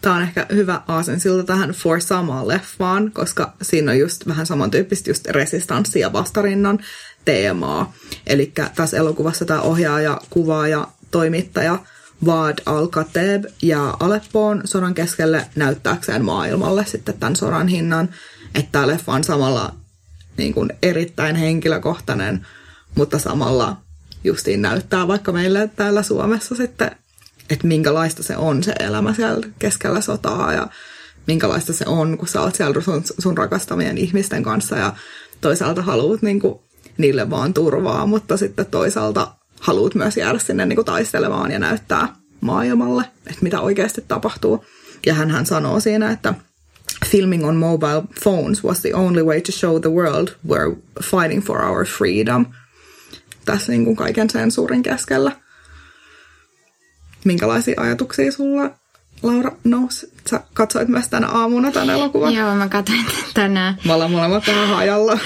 [0.00, 5.10] Tämä on ehkä hyvä aasensilta tähän For Samaa leffaan, koska siinä on just vähän samantyyppistä
[5.10, 6.78] just resistanssi ja vastarinnan
[7.24, 7.92] teemaa.
[8.26, 11.78] Eli tässä elokuvassa tämä ohjaaja, kuvaaja, toimittaja
[12.26, 18.08] Vaad al-Kateb ja Aleppoon sodan keskelle näyttääkseen maailmalle sitten tämän sodan hinnan.
[18.54, 19.74] Että tämä leffa on samalla
[20.36, 22.46] niin kuin erittäin henkilökohtainen,
[22.94, 23.76] mutta samalla
[24.24, 26.90] justiin näyttää vaikka meille täällä Suomessa sitten
[27.50, 30.68] että minkälaista se on se elämä siellä keskellä sotaa ja
[31.26, 34.92] minkälaista se on, kun sä oot siellä sun, sun rakastamien ihmisten kanssa ja
[35.40, 36.60] toisaalta haluat niin kuin,
[36.98, 42.08] niille vaan turvaa, mutta sitten toisaalta haluat myös jäädä sinne niin kuin, taistelemaan ja näyttää
[42.40, 44.64] maailmalle, että mitä oikeasti tapahtuu.
[45.06, 46.34] Ja hän, hän sanoo siinä, että
[47.06, 51.64] filming on mobile phones was the only way to show the world we're fighting for
[51.64, 52.46] our freedom.
[53.44, 55.32] Tässä niin kuin kaiken sensuurin keskellä.
[57.24, 58.70] Minkälaisia ajatuksia sulla,
[59.22, 60.12] Laura, nousi?
[60.30, 62.34] Sä katsoit myös tänä aamuna tämän elokuvan.
[62.34, 63.04] Joo, mä katsoin
[63.34, 63.76] tänään.
[63.84, 65.18] Me ollaan molemmat vähän hajalla.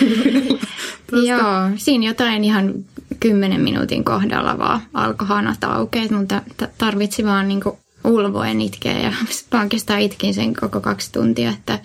[1.29, 2.75] Joo, siinä jotain ihan
[3.21, 6.43] kymmenen minuutin kohdalla vaan alkoi hanat aukeet, mutta
[6.79, 9.13] tarvitsi vaan niinku ulvoen itkeä ja
[9.63, 11.79] oikeastaan itkin sen koko kaksi tuntia, että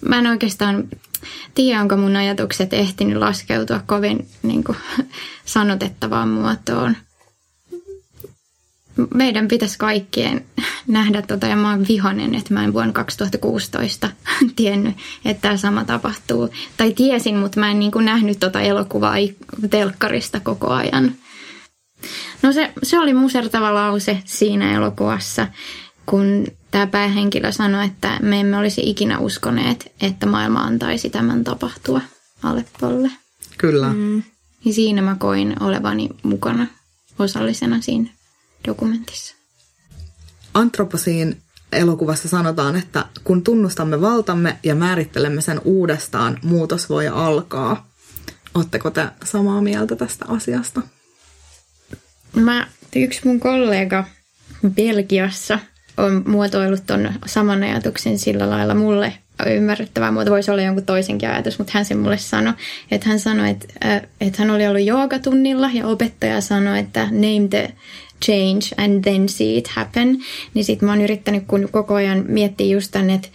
[0.00, 0.84] mä en oikeastaan
[1.54, 4.78] tiedä, onko mun ajatukset ehtinyt laskeutua kovin niin kuin,
[5.44, 6.96] sanotettavaan muotoon.
[9.14, 10.44] Meidän pitäisi kaikkien
[10.86, 14.10] nähdä tota, ja mä oon vihanen, että mä en vuonna 2016
[14.56, 16.48] tiennyt, että tämä sama tapahtuu.
[16.76, 19.14] Tai tiesin, mutta mä en niin kuin, nähnyt tota elokuvaa
[19.70, 21.12] telkkarista koko ajan.
[22.42, 25.46] No se, se oli musertava lause siinä elokuvassa,
[26.06, 32.00] kun tämä päähenkilö sanoi, että me emme olisi ikinä uskoneet, että maailma antaisi tämän tapahtua
[32.42, 33.10] Aleppolle.
[33.58, 33.92] Kyllä.
[33.92, 34.22] Mm.
[34.64, 36.66] Ja siinä mä koin olevani mukana
[37.18, 38.10] osallisena siinä
[38.68, 39.34] dokumentissa.
[40.54, 47.88] Antroposiin elokuvassa sanotaan, että kun tunnustamme valtamme ja määrittelemme sen uudestaan, muutos voi alkaa.
[48.54, 50.82] Oletteko te samaa mieltä tästä asiasta?
[52.36, 54.04] Mä, yksi mun kollega
[54.70, 55.58] Belgiassa
[55.96, 59.12] on muotoillut ton saman ajatuksen sillä lailla mulle
[59.46, 62.54] ymmärrettävää muuta voisi olla jonkun toisenkin ajatus, mutta hän sen mulle sanoi,
[62.90, 67.48] että hän sanoi, että, äh, että hän oli ollut joogatunnilla ja opettaja sanoi, että name
[67.50, 67.72] the
[68.24, 70.18] change and then see it happen,
[70.54, 73.28] niin sitten mä oon yrittänyt kun koko ajan miettiä just tänne, että,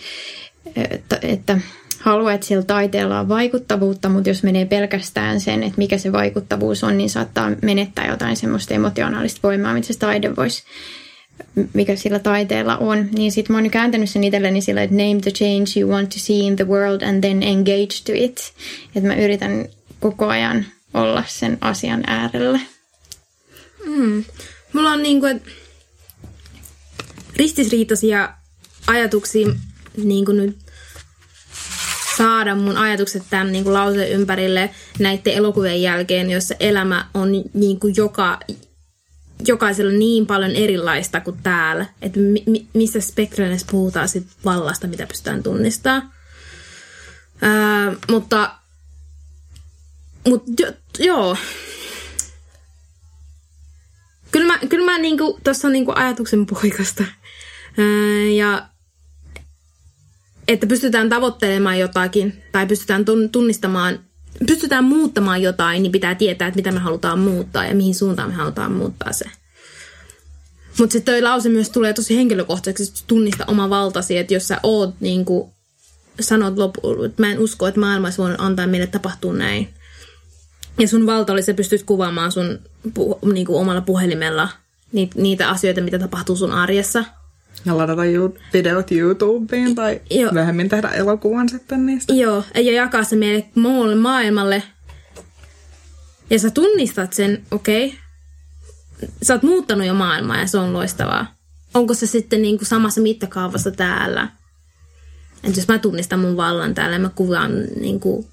[0.75, 1.59] että, että
[1.99, 6.83] haluaa, että sillä taiteella on vaikuttavuutta, mutta jos menee pelkästään sen, että mikä se vaikuttavuus
[6.83, 10.63] on, niin saattaa menettää jotain semmoista emotionaalista voimaa, mitä se taide voisi
[11.73, 15.31] mikä sillä taiteella on, niin sitten mä oon kääntänyt sen itselleni sillä, että name the
[15.31, 18.53] change you want to see in the world and then engage to it.
[18.95, 19.65] Että mä yritän
[19.99, 22.59] koko ajan olla sen asian äärellä.
[23.85, 24.23] Mm.
[24.73, 25.25] Mulla on niinku,
[27.35, 28.33] ristisriitaisia
[28.87, 29.47] ajatuksia
[29.97, 30.57] niinku nyt
[32.17, 37.79] saada mun ajatukset tämän niin kuin lauseen ympärille näiden elokuvien jälkeen, jossa elämä on niin
[37.79, 38.39] kuin joka,
[39.47, 41.85] jokaisella niin paljon erilaista kuin täällä.
[42.01, 46.11] Että mi, missä spektreissa puhutaan sit vallasta, mitä pystytään tunnistamaan.
[47.41, 48.55] Ää, mutta
[50.29, 51.37] mutta jo, joo.
[54.33, 57.03] Kyllä mä, kyllä mä niinku, tuossa on niinku ajatuksen poikasta.
[57.77, 57.85] Ää,
[58.35, 58.69] ja
[60.47, 63.99] että pystytään tavoittelemaan jotakin tai pystytään tunnistamaan,
[64.47, 68.35] pystytään muuttamaan jotain, niin pitää tietää, että mitä me halutaan muuttaa ja mihin suuntaan me
[68.35, 69.25] halutaan muuttaa se.
[70.79, 74.59] Mutta sitten toi lause myös tulee tosi henkilökohtaisesti, että tunnista oma valtasi, että jos sä
[74.63, 75.51] oot niin kuin,
[76.19, 79.69] sanot loppuun, että mä en usko, että maailma olisi voinut antaa meille tapahtua näin.
[80.79, 82.59] Ja sun valta oli, että sä pystyt kuvaamaan sun
[82.93, 84.49] pu, niin kuin omalla puhelimella
[84.91, 87.05] niitä, niitä asioita, mitä tapahtuu sun arjessa–
[87.65, 88.01] ja ladata
[88.53, 90.31] videot YouTubeen tai Joo.
[90.31, 92.13] myöhemmin tehdä elokuvan sitten niistä.
[92.13, 94.63] Joo, ja jakaa se meille muulle maailmalle.
[96.29, 97.97] Ja sä tunnistat sen, okei, okay.
[99.23, 101.35] sä oot muuttanut jo maailmaa ja se on loistavaa.
[101.73, 104.27] Onko se sitten niin kuin samassa mittakaavassa täällä?
[105.43, 108.27] Että jos mä tunnistan mun vallan täällä ja mä kuvaan, niin kuin,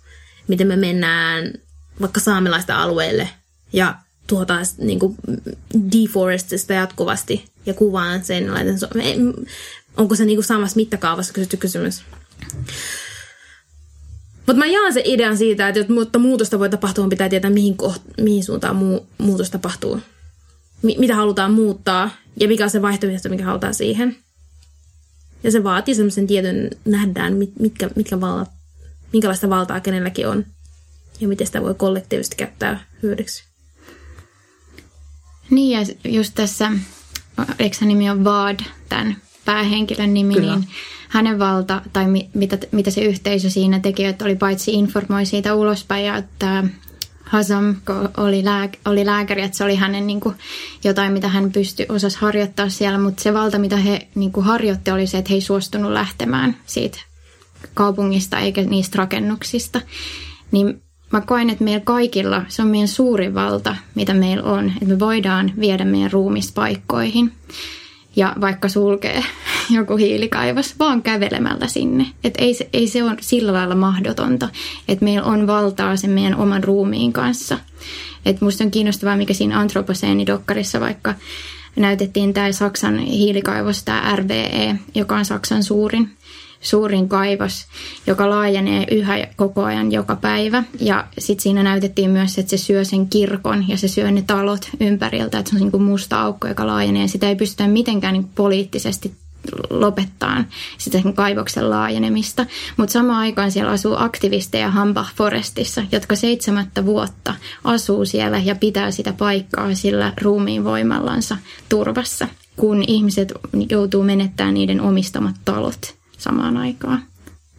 [0.49, 1.53] miten me mennään
[2.01, 3.29] vaikka saamelaista alueelle
[3.73, 3.95] ja
[4.27, 5.17] tuhotaan niin kuin
[5.93, 8.79] deforestista jatkuvasti ja kuvaan sen laitan
[9.97, 12.03] Onko se niin kuin samassa mittakaavassa kysytty kysymys?
[14.37, 18.23] Mutta mä jaan sen idean siitä, että jotta muutosta voi tapahtua, pitää tietää, mihin, koht-
[18.23, 20.01] mihin suuntaan muu- muutos tapahtuu.
[20.83, 22.11] Mi- mitä halutaan muuttaa
[22.41, 24.17] ja mikä on se vaihtoehto, mikä halutaan siihen.
[25.43, 28.51] Ja se vaatii semmoisen tietyn, nähdään, mitkä, mitkä vallat,
[29.13, 30.47] minkälaista valtaa kenelläkin on
[31.21, 33.45] ja miten sitä voi kollektiivisesti käyttää hyödyksi.
[35.51, 36.73] Niin ja just tässä,
[37.59, 40.57] eikö nimi on Vaad, tämän päähenkilön nimi, Kyllä.
[40.57, 40.69] niin
[41.09, 42.05] hänen valta tai
[42.35, 46.65] mitä, mitä se yhteisö siinä teki, että oli paitsi informoi siitä ulospäin ja että
[47.23, 47.77] Hazam
[48.17, 50.35] oli, lääk- oli lääkäri, että se oli hänen niin kuin,
[50.85, 54.91] jotain, mitä hän pystyi osas harjoittaa siellä, mutta se valta, mitä he niin kuin, harjoitti,
[54.91, 56.99] oli se, että he ei suostunut lähtemään siitä
[57.75, 59.81] kaupungista eikä niistä rakennuksista.
[60.51, 64.87] Niin Mä koen, että meillä kaikilla se on meidän suuri valta, mitä meillä on, että
[64.87, 67.33] me voidaan viedä meidän ruumispaikkoihin
[68.17, 69.25] ja vaikka sulkee
[69.71, 72.07] joku hiilikaivos, vaan kävelemällä sinne.
[72.25, 74.49] Että ei, ei se ole sillä lailla mahdotonta,
[74.89, 77.59] että meillä on valtaa sen meidän oman ruumiin kanssa.
[78.27, 81.15] Että musta on kiinnostavaa, mikä siinä antroposeenidokkarissa vaikka
[81.77, 86.11] näytettiin tämä Saksan hiilikaivos, tämä RVE, joka on Saksan suurin
[86.61, 87.67] suurin kaivos,
[88.07, 90.63] joka laajenee yhä koko ajan joka päivä.
[90.81, 94.71] Ja sitten siinä näytettiin myös, että se syö sen kirkon ja se syö ne talot
[94.81, 97.09] ympäriltä, että se on niin kuin musta aukko, joka laajenee.
[97.09, 99.13] Sitä ei pystytä mitenkään niin poliittisesti
[99.71, 100.45] lopettaa
[100.79, 102.47] sitä sen kaivoksen laajenemista.
[102.77, 107.35] Mutta samaan aikaan siellä asuu aktivisteja Hambach Forestissa, jotka seitsemättä vuotta
[107.65, 111.37] asuu siellä ja pitää sitä paikkaa sillä ruumiin voimallansa
[111.69, 113.33] turvassa kun ihmiset
[113.71, 117.03] joutuu menettämään niiden omistamat talot samaan aikaan.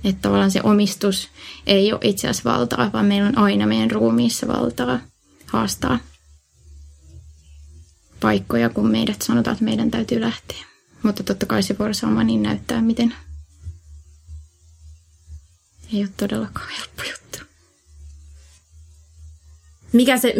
[0.03, 1.29] Että tavallaan se omistus
[1.67, 4.99] ei ole itse asiassa valtaa, vaan meillä on aina meidän ruumiissa valtaa
[5.47, 5.99] haastaa
[8.19, 10.65] paikkoja, kun meidät sanotaan, että meidän täytyy lähteä.
[11.03, 13.15] Mutta totta kai se Forsaama niin näyttää, miten
[15.93, 17.20] ei ole todellakaan helppo juttu.
[19.93, 20.33] Mikä se,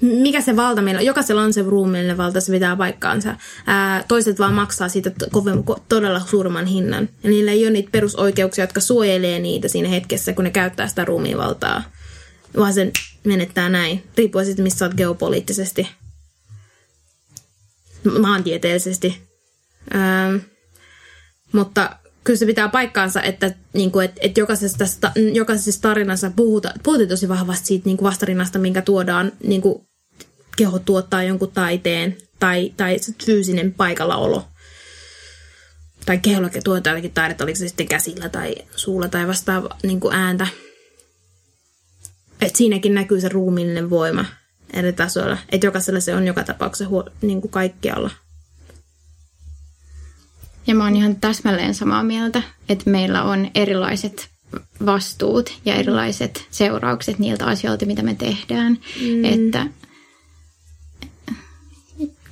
[0.00, 1.06] mikä se valta meillä on?
[1.06, 3.36] Jokaisella on se ruumiillinen valta, se pitää paikkaansa.
[3.66, 7.08] Ää, toiset vaan maksaa siitä kovin, todella suurman hinnan.
[7.22, 11.04] Ja niillä ei ole niitä perusoikeuksia, jotka suojelee niitä siinä hetkessä, kun ne käyttää sitä
[11.04, 11.82] ruumiinvaltaa.
[12.56, 12.92] Vaan sen
[13.24, 14.04] menettää näin.
[14.16, 15.88] Riippuen siitä, missä olet geopoliittisesti.
[18.20, 19.22] Maantieteellisesti.
[19.94, 20.38] Ää,
[21.52, 26.74] mutta kyllä se pitää paikkaansa, että, niin kuin, että, että jokaisessa, jokaisessa tarinassa puhuta,
[27.08, 29.86] tosi vahvasti siitä niin kuin vastarinnasta, minkä tuodaan niin kuin
[30.56, 32.96] keho tuottaa jonkun taiteen tai, tai
[33.26, 34.48] fyysinen paikallaolo.
[36.06, 40.14] Tai keholla tuottaa jotakin taidetta, oliko se sitten käsillä tai suulla tai vastaava niin kuin
[40.14, 40.46] ääntä.
[42.40, 44.24] Et siinäkin näkyy se ruumiillinen voima
[44.72, 45.38] eri tasoilla.
[45.52, 48.10] Että jokaisella se on joka tapauksessa niin kuin kaikkialla.
[50.66, 54.30] Ja mä oon ihan täsmälleen samaa mieltä, että meillä on erilaiset
[54.86, 58.78] vastuut ja erilaiset seuraukset niiltä asioilta, mitä me tehdään.
[59.00, 59.24] Mm.
[59.24, 59.66] Että,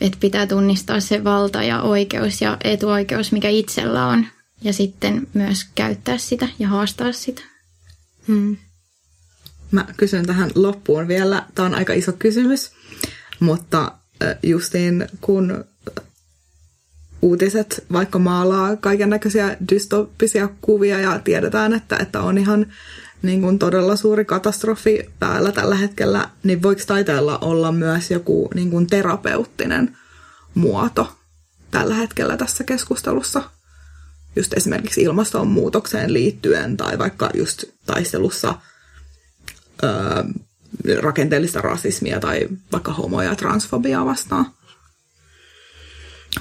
[0.01, 4.27] että pitää tunnistaa se valta ja oikeus ja etuoikeus, mikä itsellä on.
[4.63, 7.43] Ja sitten myös käyttää sitä ja haastaa sitä.
[8.27, 8.57] Mm.
[9.71, 11.47] Mä kysyn tähän loppuun vielä.
[11.55, 12.71] Tämä on aika iso kysymys,
[13.41, 13.93] mutta
[14.43, 15.65] justiin kun
[17.23, 22.67] uutiset vaikka maalaa kaiken näköisiä dystoppisia kuvia ja tiedetään, että, että on ihan
[23.23, 28.71] niin kuin todella suuri katastrofi päällä tällä hetkellä, niin voiko taiteella olla myös joku niin
[28.71, 29.97] kuin terapeuttinen
[30.55, 31.17] muoto
[31.71, 33.43] tällä hetkellä tässä keskustelussa?
[34.37, 38.55] Just esimerkiksi ilmastonmuutokseen liittyen tai vaikka just taistelussa
[39.83, 40.23] öö,
[41.01, 44.47] rakenteellista rasismia tai vaikka homo- ja transfobiaa vastaan.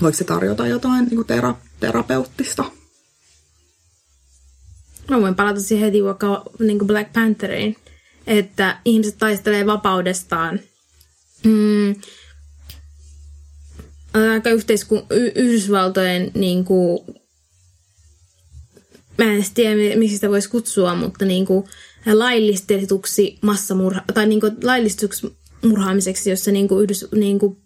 [0.01, 2.63] Voiko se tarjota jotain niin kuin tera, terapeuttista?
[5.09, 7.75] Mä voin palata siihen heti vaikka niin kuin Black Pantheriin,
[8.27, 10.59] että ihmiset taistelee vapaudestaan.
[11.43, 11.95] Mm,
[14.33, 16.99] aika yhteiskun, y- Yhdysvaltojen niin kuin,
[19.17, 21.63] mä en edes tiedä, miksi sitä voisi kutsua, mutta niin kuin,
[22.13, 27.57] laillistetuksi massamurha, tai niin kuin, laillistetuksi murhaamiseksi, jossa niin kuin, yhdys, niin kuin,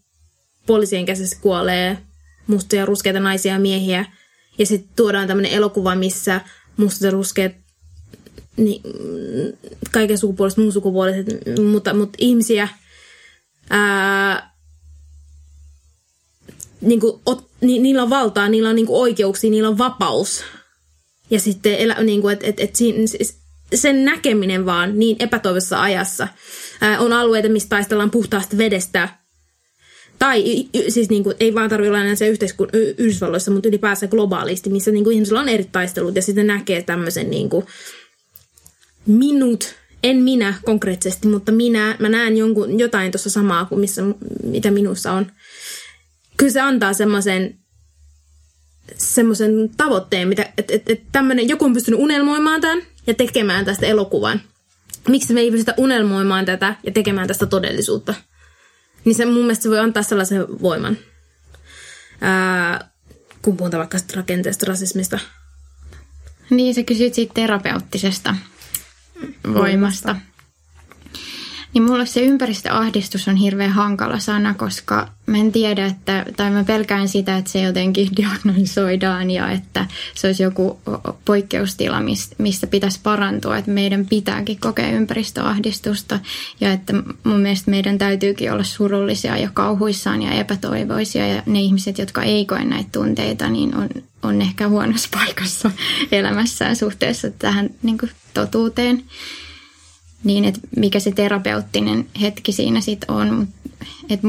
[0.67, 1.97] poliisien käsissä kuolee
[2.47, 4.05] mustia ruskeita naisia ja miehiä.
[4.57, 6.41] Ja sitten tuodaan tämmöinen elokuva, missä
[6.77, 7.51] mustat ja ruskeat
[8.57, 8.81] niin,
[9.91, 11.27] kaiken sukupuoliset, muun sukupuoliset,
[11.71, 12.67] mutta, mutta ihmisiä
[13.69, 14.51] ää,
[16.81, 20.43] niin kuin, ot, ni, niillä on valtaa, niillä on niin kuin, oikeuksia, niillä on vapaus.
[21.29, 23.41] Ja sitten elä, niin kuin, et, et, et siinä, siis
[23.75, 26.27] sen näkeminen vaan niin epätoivossa ajassa.
[26.81, 29.09] Ää, on alueita, missä taistellaan puhtaasta vedestä,
[30.21, 30.43] tai
[30.89, 34.91] siis niin kuin, ei vaan tarvitse olla enää se yhteiskun, Yhdysvalloissa, mutta ylipäänsä globaalisti, missä
[34.91, 37.65] niin kuin, ihmisillä on eri taistelut ja sitten näkee tämmöisen niin kuin,
[39.05, 44.01] minut, en minä konkreettisesti, mutta minä, mä näen jonkun, jotain tuossa samaa kuin missä,
[44.43, 45.31] mitä minussa on.
[46.37, 47.57] Kyllä se antaa semmoisen
[48.97, 54.41] semmoisen tavoitteen, että et, et tämmönen, joku on pystynyt unelmoimaan tämän ja tekemään tästä elokuvan.
[55.07, 58.13] Miksi me ei pystytä unelmoimaan tätä ja tekemään tästä todellisuutta?
[59.05, 60.97] Niin se mun mielestä se voi antaa sellaisen voiman.
[62.21, 62.89] Ää,
[63.41, 65.19] kun puhutaan vaikka rakenteesta rasismista.
[66.49, 68.35] Niin, sä kysyt siitä terapeuttisesta
[69.53, 70.15] voimasta.
[71.73, 76.63] Niin mulle se ympäristöahdistus on hirveän hankala sana, koska mä en tiedä, että, tai mä
[76.63, 80.79] pelkään sitä, että se jotenkin diagnosoidaan ja että se olisi joku
[81.25, 82.01] poikkeustila,
[82.37, 86.19] mistä pitäisi parantua, että meidän pitääkin kokea ympäristöahdistusta
[86.61, 86.93] ja että
[87.23, 92.45] mun mielestä meidän täytyykin olla surullisia ja kauhuissaan ja epätoivoisia ja ne ihmiset, jotka ei
[92.45, 93.89] koe näitä tunteita, niin on,
[94.23, 95.71] on ehkä huonossa paikassa
[96.11, 97.97] elämässään suhteessa tähän niin
[98.33, 99.03] totuuteen
[100.23, 103.47] niin, että mikä se terapeuttinen hetki siinä sitten on.
[104.09, 104.27] Että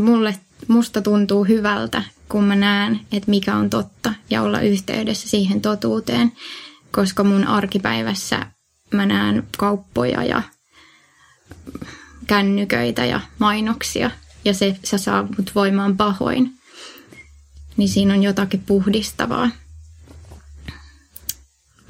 [0.00, 0.38] mulle,
[0.68, 6.32] musta tuntuu hyvältä, kun mä näen, että mikä on totta ja olla yhteydessä siihen totuuteen,
[6.90, 8.46] koska mun arkipäivässä
[8.92, 10.42] mä näen kauppoja ja
[12.26, 14.10] kännyköitä ja mainoksia
[14.44, 16.52] ja se, se saa mut voimaan pahoin.
[17.76, 19.50] Niin siinä on jotakin puhdistavaa.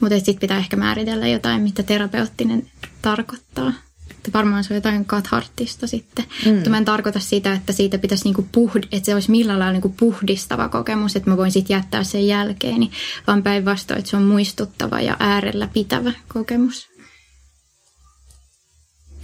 [0.00, 2.70] Mutta sitten pitää ehkä määritellä jotain, mitä terapeuttinen
[3.04, 3.72] tarkoittaa.
[4.10, 6.24] Että varmaan se on jotain katharttista sitten.
[6.46, 6.54] Mm.
[6.54, 9.72] Mutta mä en tarkoita sitä, että siitä pitäisi niinku puhd- että se olisi millään lailla
[9.72, 12.90] niinku puhdistava kokemus, että mä voin sitten jättää sen jälkeeni,
[13.26, 16.88] vaan päinvastoin, että se on muistuttava ja äärellä pitävä kokemus.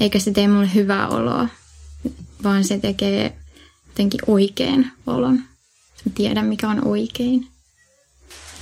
[0.01, 1.49] Eikä se tee mulle hyvää oloa,
[2.45, 3.37] vaan se tekee
[3.89, 5.37] jotenkin oikein olon.
[6.05, 7.47] Mä tiedän, mikä on oikein.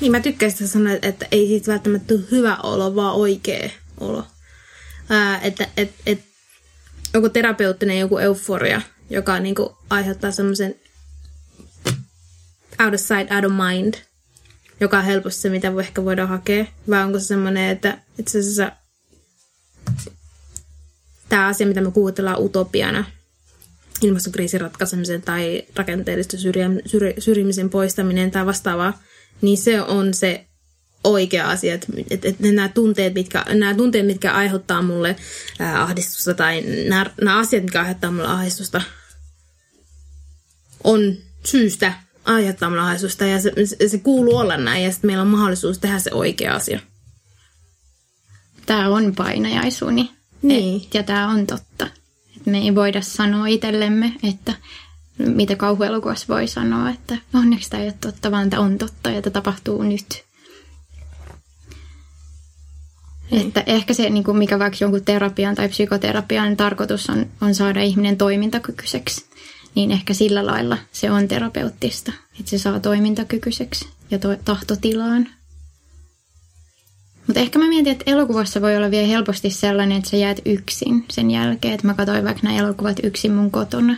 [0.01, 4.25] Niin mä tykkäsin sanoa, että ei siitä välttämättä tule hyvä olo, vaan oikea olo.
[5.09, 6.21] Ää, että et, et,
[7.15, 10.75] joku terapeuttinen joku euforia, joka niinku aiheuttaa semmoisen
[12.85, 13.95] out of sight, out of mind,
[14.81, 16.67] joka on helposti se, mitä ehkä voidaan hakea.
[16.91, 18.73] Vai onko se semmoinen, että itse asiassa
[21.29, 23.05] tämä asia, mitä me kuutellaan utopiana,
[24.03, 26.37] ilmastokriisin ratkaisemisen tai rakenteellista
[27.19, 29.03] syrjimisen poistaminen tai vastaavaa,
[29.43, 30.48] niin se on se
[31.05, 35.17] oikea asia, että, että, että nämä, tunteet, mitkä, nämä tunteet, mitkä aiheuttaa mulle
[35.59, 38.83] ää, ahdistusta tai nämä, nämä asiat, mitkä aiheuttaa mulle ahdistusta,
[40.85, 41.93] on syystä
[42.25, 43.53] aiheuttaa mulle ahdistusta ja se,
[43.89, 46.81] se kuuluu olla näin ja sitten meillä on mahdollisuus tehdä se oikea asia.
[48.67, 50.83] Tämä on painajaisuni niin.
[50.83, 51.87] Et, ja tämä on totta.
[52.37, 54.55] Et me ei voida sanoa itsellemme, että
[55.19, 59.23] mitä kauhuelokuvassa voi sanoa, että onneksi tämä ei ole totta, vaan tämä on totta ja
[59.23, 60.28] tämä tapahtuu nyt.
[63.31, 63.47] Niin.
[63.47, 67.83] Että ehkä se, niin kuin mikä vaikka jonkun terapian tai psykoterapian tarkoitus on, on saada
[67.83, 69.24] ihminen toimintakykyiseksi,
[69.74, 75.29] niin ehkä sillä lailla se on terapeuttista, että se saa toimintakykyiseksi ja to- tahtotilaan.
[77.26, 81.05] Mutta ehkä mä mietin, että elokuvassa voi olla vielä helposti sellainen, että sä jäät yksin
[81.11, 83.97] sen jälkeen, että mä katsoin vaikka nämä elokuvat yksin mun kotona.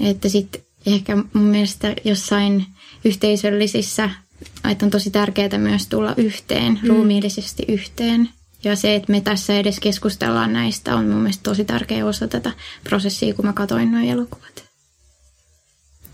[0.00, 2.66] Että sitten ehkä mun mielestä jossain
[3.04, 4.10] yhteisöllisissä,
[4.70, 6.88] että on tosi tärkeää myös tulla yhteen, mm.
[6.88, 8.28] ruumiillisesti yhteen.
[8.64, 12.52] Ja se, että me tässä edes keskustellaan näistä, on mun mielestä tosi tärkeä osa tätä
[12.84, 14.64] prosessia, kun mä katsoin nuo elokuvat.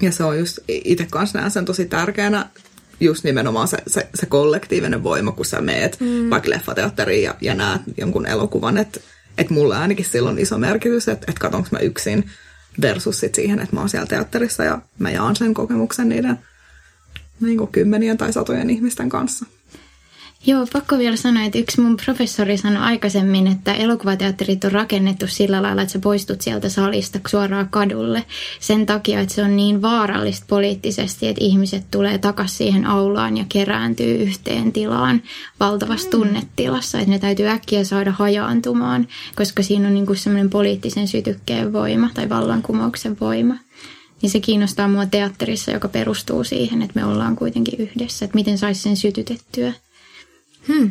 [0.02, 2.46] Ja se on just, itse kanssa näen sen tosi tärkeänä,
[3.00, 6.30] just nimenomaan se, se, se kollektiivinen voima, kun sä meet mm.
[6.30, 9.00] vaikka leffateatteriin ja, ja näet jonkun elokuvan, että
[9.38, 12.30] et mulle ainakin silloin iso merkitys, että et katsonko mä yksin
[12.82, 16.38] versus sit siihen, että mä oon siellä teatterissa ja mä jaan sen kokemuksen niiden
[17.40, 19.46] niin kuin kymmenien tai satojen ihmisten kanssa.
[20.48, 25.62] Joo, pakko vielä sanoa, että yksi mun professori sanoi aikaisemmin, että elokuvateatterit on rakennettu sillä
[25.62, 28.24] lailla, että sä poistut sieltä salista suoraan kadulle
[28.60, 33.44] sen takia, että se on niin vaarallista poliittisesti, että ihmiset tulee takaisin siihen aulaan ja
[33.48, 35.22] kerääntyy yhteen tilaan
[35.60, 36.10] valtavassa mm.
[36.10, 41.72] tunnetilassa, että ne täytyy äkkiä saada hajaantumaan, koska siinä on niin kuin semmoinen poliittisen sytykkeen
[41.72, 43.54] voima tai vallankumouksen voima.
[44.22, 48.58] Niin se kiinnostaa mua teatterissa, joka perustuu siihen, että me ollaan kuitenkin yhdessä, että miten
[48.58, 49.72] saisi sen sytytettyä.
[50.68, 50.90] Hmm.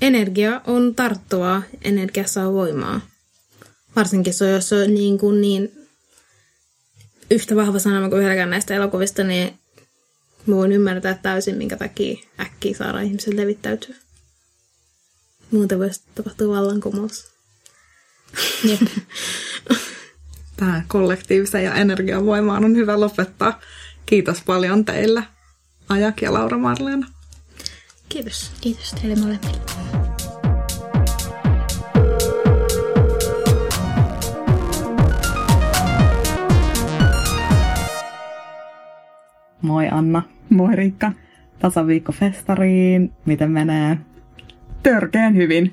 [0.00, 3.00] Energia on tarttuvaa, energiassa on voimaa.
[3.96, 5.72] Varsinkin se, jos se on niin, kuin niin
[7.30, 9.58] yhtä vahva sanoma kuin yhdelläkään näistä elokuvista, niin
[10.46, 13.94] mä voin ymmärtää täysin, minkä takia äkkiä saadaan ihmiset levittäytyä.
[15.50, 17.26] Muuten voisi tapahtua vallankumous.
[18.64, 18.80] Jep.
[20.56, 23.60] Tähän kollektiivisen ja energiavoimaan on hyvä lopettaa.
[24.06, 25.22] Kiitos paljon teille,
[25.88, 27.06] Ajak ja Laura Marleena.
[28.08, 28.52] Kiitos.
[28.60, 29.60] Kiitos teille molemmille.
[39.62, 40.22] Moi Anna.
[40.50, 41.12] Moi Riikka.
[41.58, 43.12] Tasaviikko festariin.
[43.24, 43.98] Miten menee?
[44.82, 45.70] Törkeän hyvin.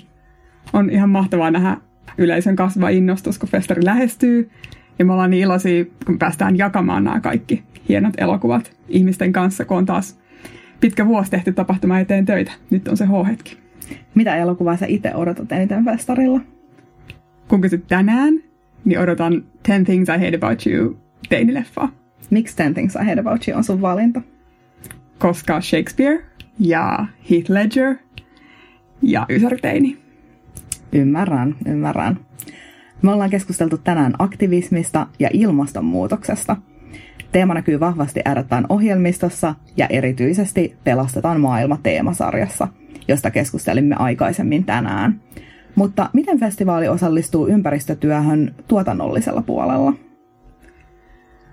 [0.73, 1.77] On ihan mahtavaa nähdä
[2.17, 4.49] yleisön kasvava innostus, kun festari lähestyy.
[4.99, 9.77] Ja me ollaan niin iloisia, kun päästään jakamaan nämä kaikki hienot elokuvat ihmisten kanssa, kun
[9.77, 10.19] on taas
[10.79, 12.51] pitkä vuosi tehty tapahtuma eteen töitä.
[12.69, 13.57] Nyt on se H-hetki.
[14.15, 16.41] Mitä elokuvaa sä itse odotat eniten festarilla?
[17.47, 18.33] Kun kysyt tänään,
[18.85, 20.97] niin odotan Ten Things I Hate About You
[21.29, 21.91] teinileffaa.
[22.29, 24.21] Miksi Ten Things I Hate About You on sun valinta?
[25.19, 26.23] Koska Shakespeare
[26.59, 27.95] ja Heath Ledger
[29.01, 30.00] ja Ysärteini.
[30.93, 32.19] Ymmärrän, ymmärrän.
[33.01, 36.55] Me ollaan keskusteltu tänään aktivismista ja ilmastonmuutoksesta–
[37.31, 42.67] Teema näkyy vahvasti äärettään ohjelmistossa ja erityisesti Pelastetaan maailma teemasarjassa,
[43.07, 45.21] josta keskustelimme aikaisemmin tänään.
[45.75, 49.93] Mutta miten festivaali osallistuu ympäristötyöhön tuotannollisella puolella?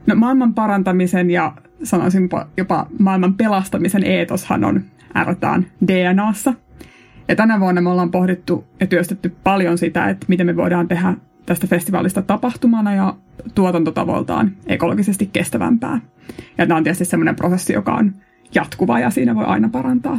[0.06, 4.82] No maailman parantamisen ja sanoisin jopa maailman pelastamisen eetoshan on
[5.14, 6.54] ääretään DNAssa.
[7.28, 11.14] Ja tänä vuonna me ollaan pohdittu ja työstetty paljon sitä, että miten me voidaan tehdä
[11.46, 13.14] tästä festivaalista tapahtumana ja
[13.54, 16.00] tuotantotavoiltaan ekologisesti kestävämpää.
[16.58, 18.14] Ja tämä on tietysti sellainen prosessi, joka on
[18.54, 20.18] jatkuva ja siinä voi aina parantaa.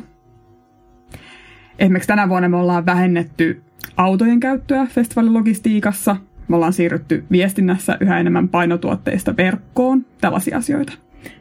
[1.80, 3.62] Esimerkiksi tänä vuonna me ollaan vähennetty
[3.97, 6.16] autojen käyttöä festivaalilogistiikassa.
[6.47, 10.93] Me ollaan siirrytty viestinnässä yhä enemmän painotuotteista verkkoon, tällaisia asioita.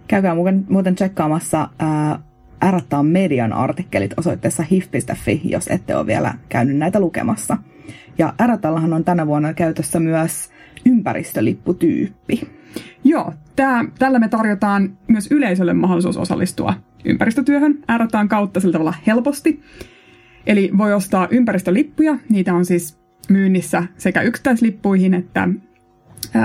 [0.09, 2.19] Käykää muuten, muuten tsekkaamassa ää,
[2.65, 7.59] Ärrattaan median artikkelit osoitteessa hif.fi, jos ette ole vielä käynyt näitä lukemassa.
[8.19, 10.51] Ja Ärratallahan on tänä vuonna käytössä myös
[10.87, 12.49] ympäristölipputyyppi.
[13.05, 19.63] Joo, tää, tällä me tarjotaan myös yleisölle mahdollisuus osallistua ympäristötyöhön Ärrataan kautta sillä tavalla helposti.
[20.47, 22.99] Eli voi ostaa ympäristölippuja, niitä on siis
[23.29, 25.49] myynnissä sekä yksittäislippuihin että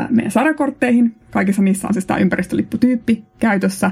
[0.10, 1.16] meidän sarakortteihin.
[1.32, 3.92] Kaikissa niissä on siis tämä ympäristölipputyyppi käytössä.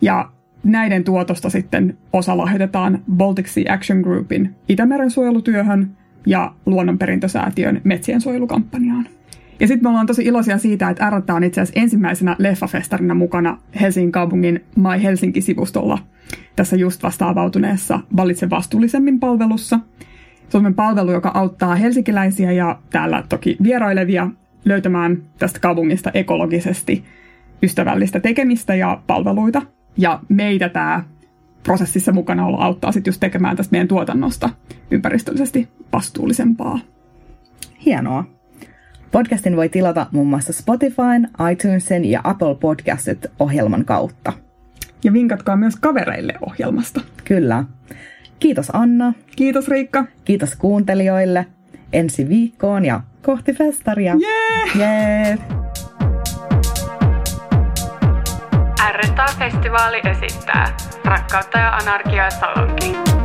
[0.00, 0.32] Ja
[0.64, 5.90] näiden tuotosta sitten osa lahjoitetaan Baltic Sea Action Groupin Itämeren suojelutyöhön
[6.26, 9.06] ja Luonnonperintösäätiön metsien suojelukampanjaan.
[9.60, 13.58] Ja sitten me ollaan tosi iloisia siitä, että R on itse asiassa ensimmäisenä leffafestarina mukana
[13.80, 15.98] Helsingin kaupungin My Helsinki-sivustolla
[16.56, 19.80] tässä just vasta avautuneessa Valitse vastuullisemmin palvelussa.
[20.48, 24.28] Se on palvelu, joka auttaa helsinkiläisiä ja täällä toki vierailevia
[24.64, 27.04] löytämään tästä kaupungista ekologisesti
[27.62, 29.62] ystävällistä tekemistä ja palveluita.
[29.98, 31.04] Ja meitä tämä
[31.62, 34.50] prosessissa mukana olla auttaa sitten just tekemään tästä meidän tuotannosta
[34.90, 36.78] ympäristöllisesti vastuullisempaa.
[37.84, 38.24] Hienoa.
[39.10, 44.32] Podcastin voi tilata muun muassa Spotifyn, iTunesin ja Apple Podcastit ohjelman kautta.
[45.04, 47.00] Ja vinkatkaa myös kavereille ohjelmasta.
[47.24, 47.64] Kyllä.
[48.38, 49.12] Kiitos Anna.
[49.36, 50.04] Kiitos Riikka.
[50.24, 51.46] Kiitos kuuntelijoille.
[51.92, 54.16] Ensi viikkoon ja kohti festaria.
[54.20, 54.84] Jee!
[54.84, 55.57] Jee!
[58.82, 63.17] R-festivaali esittää Rakkautta ja anarkiaa Salonki.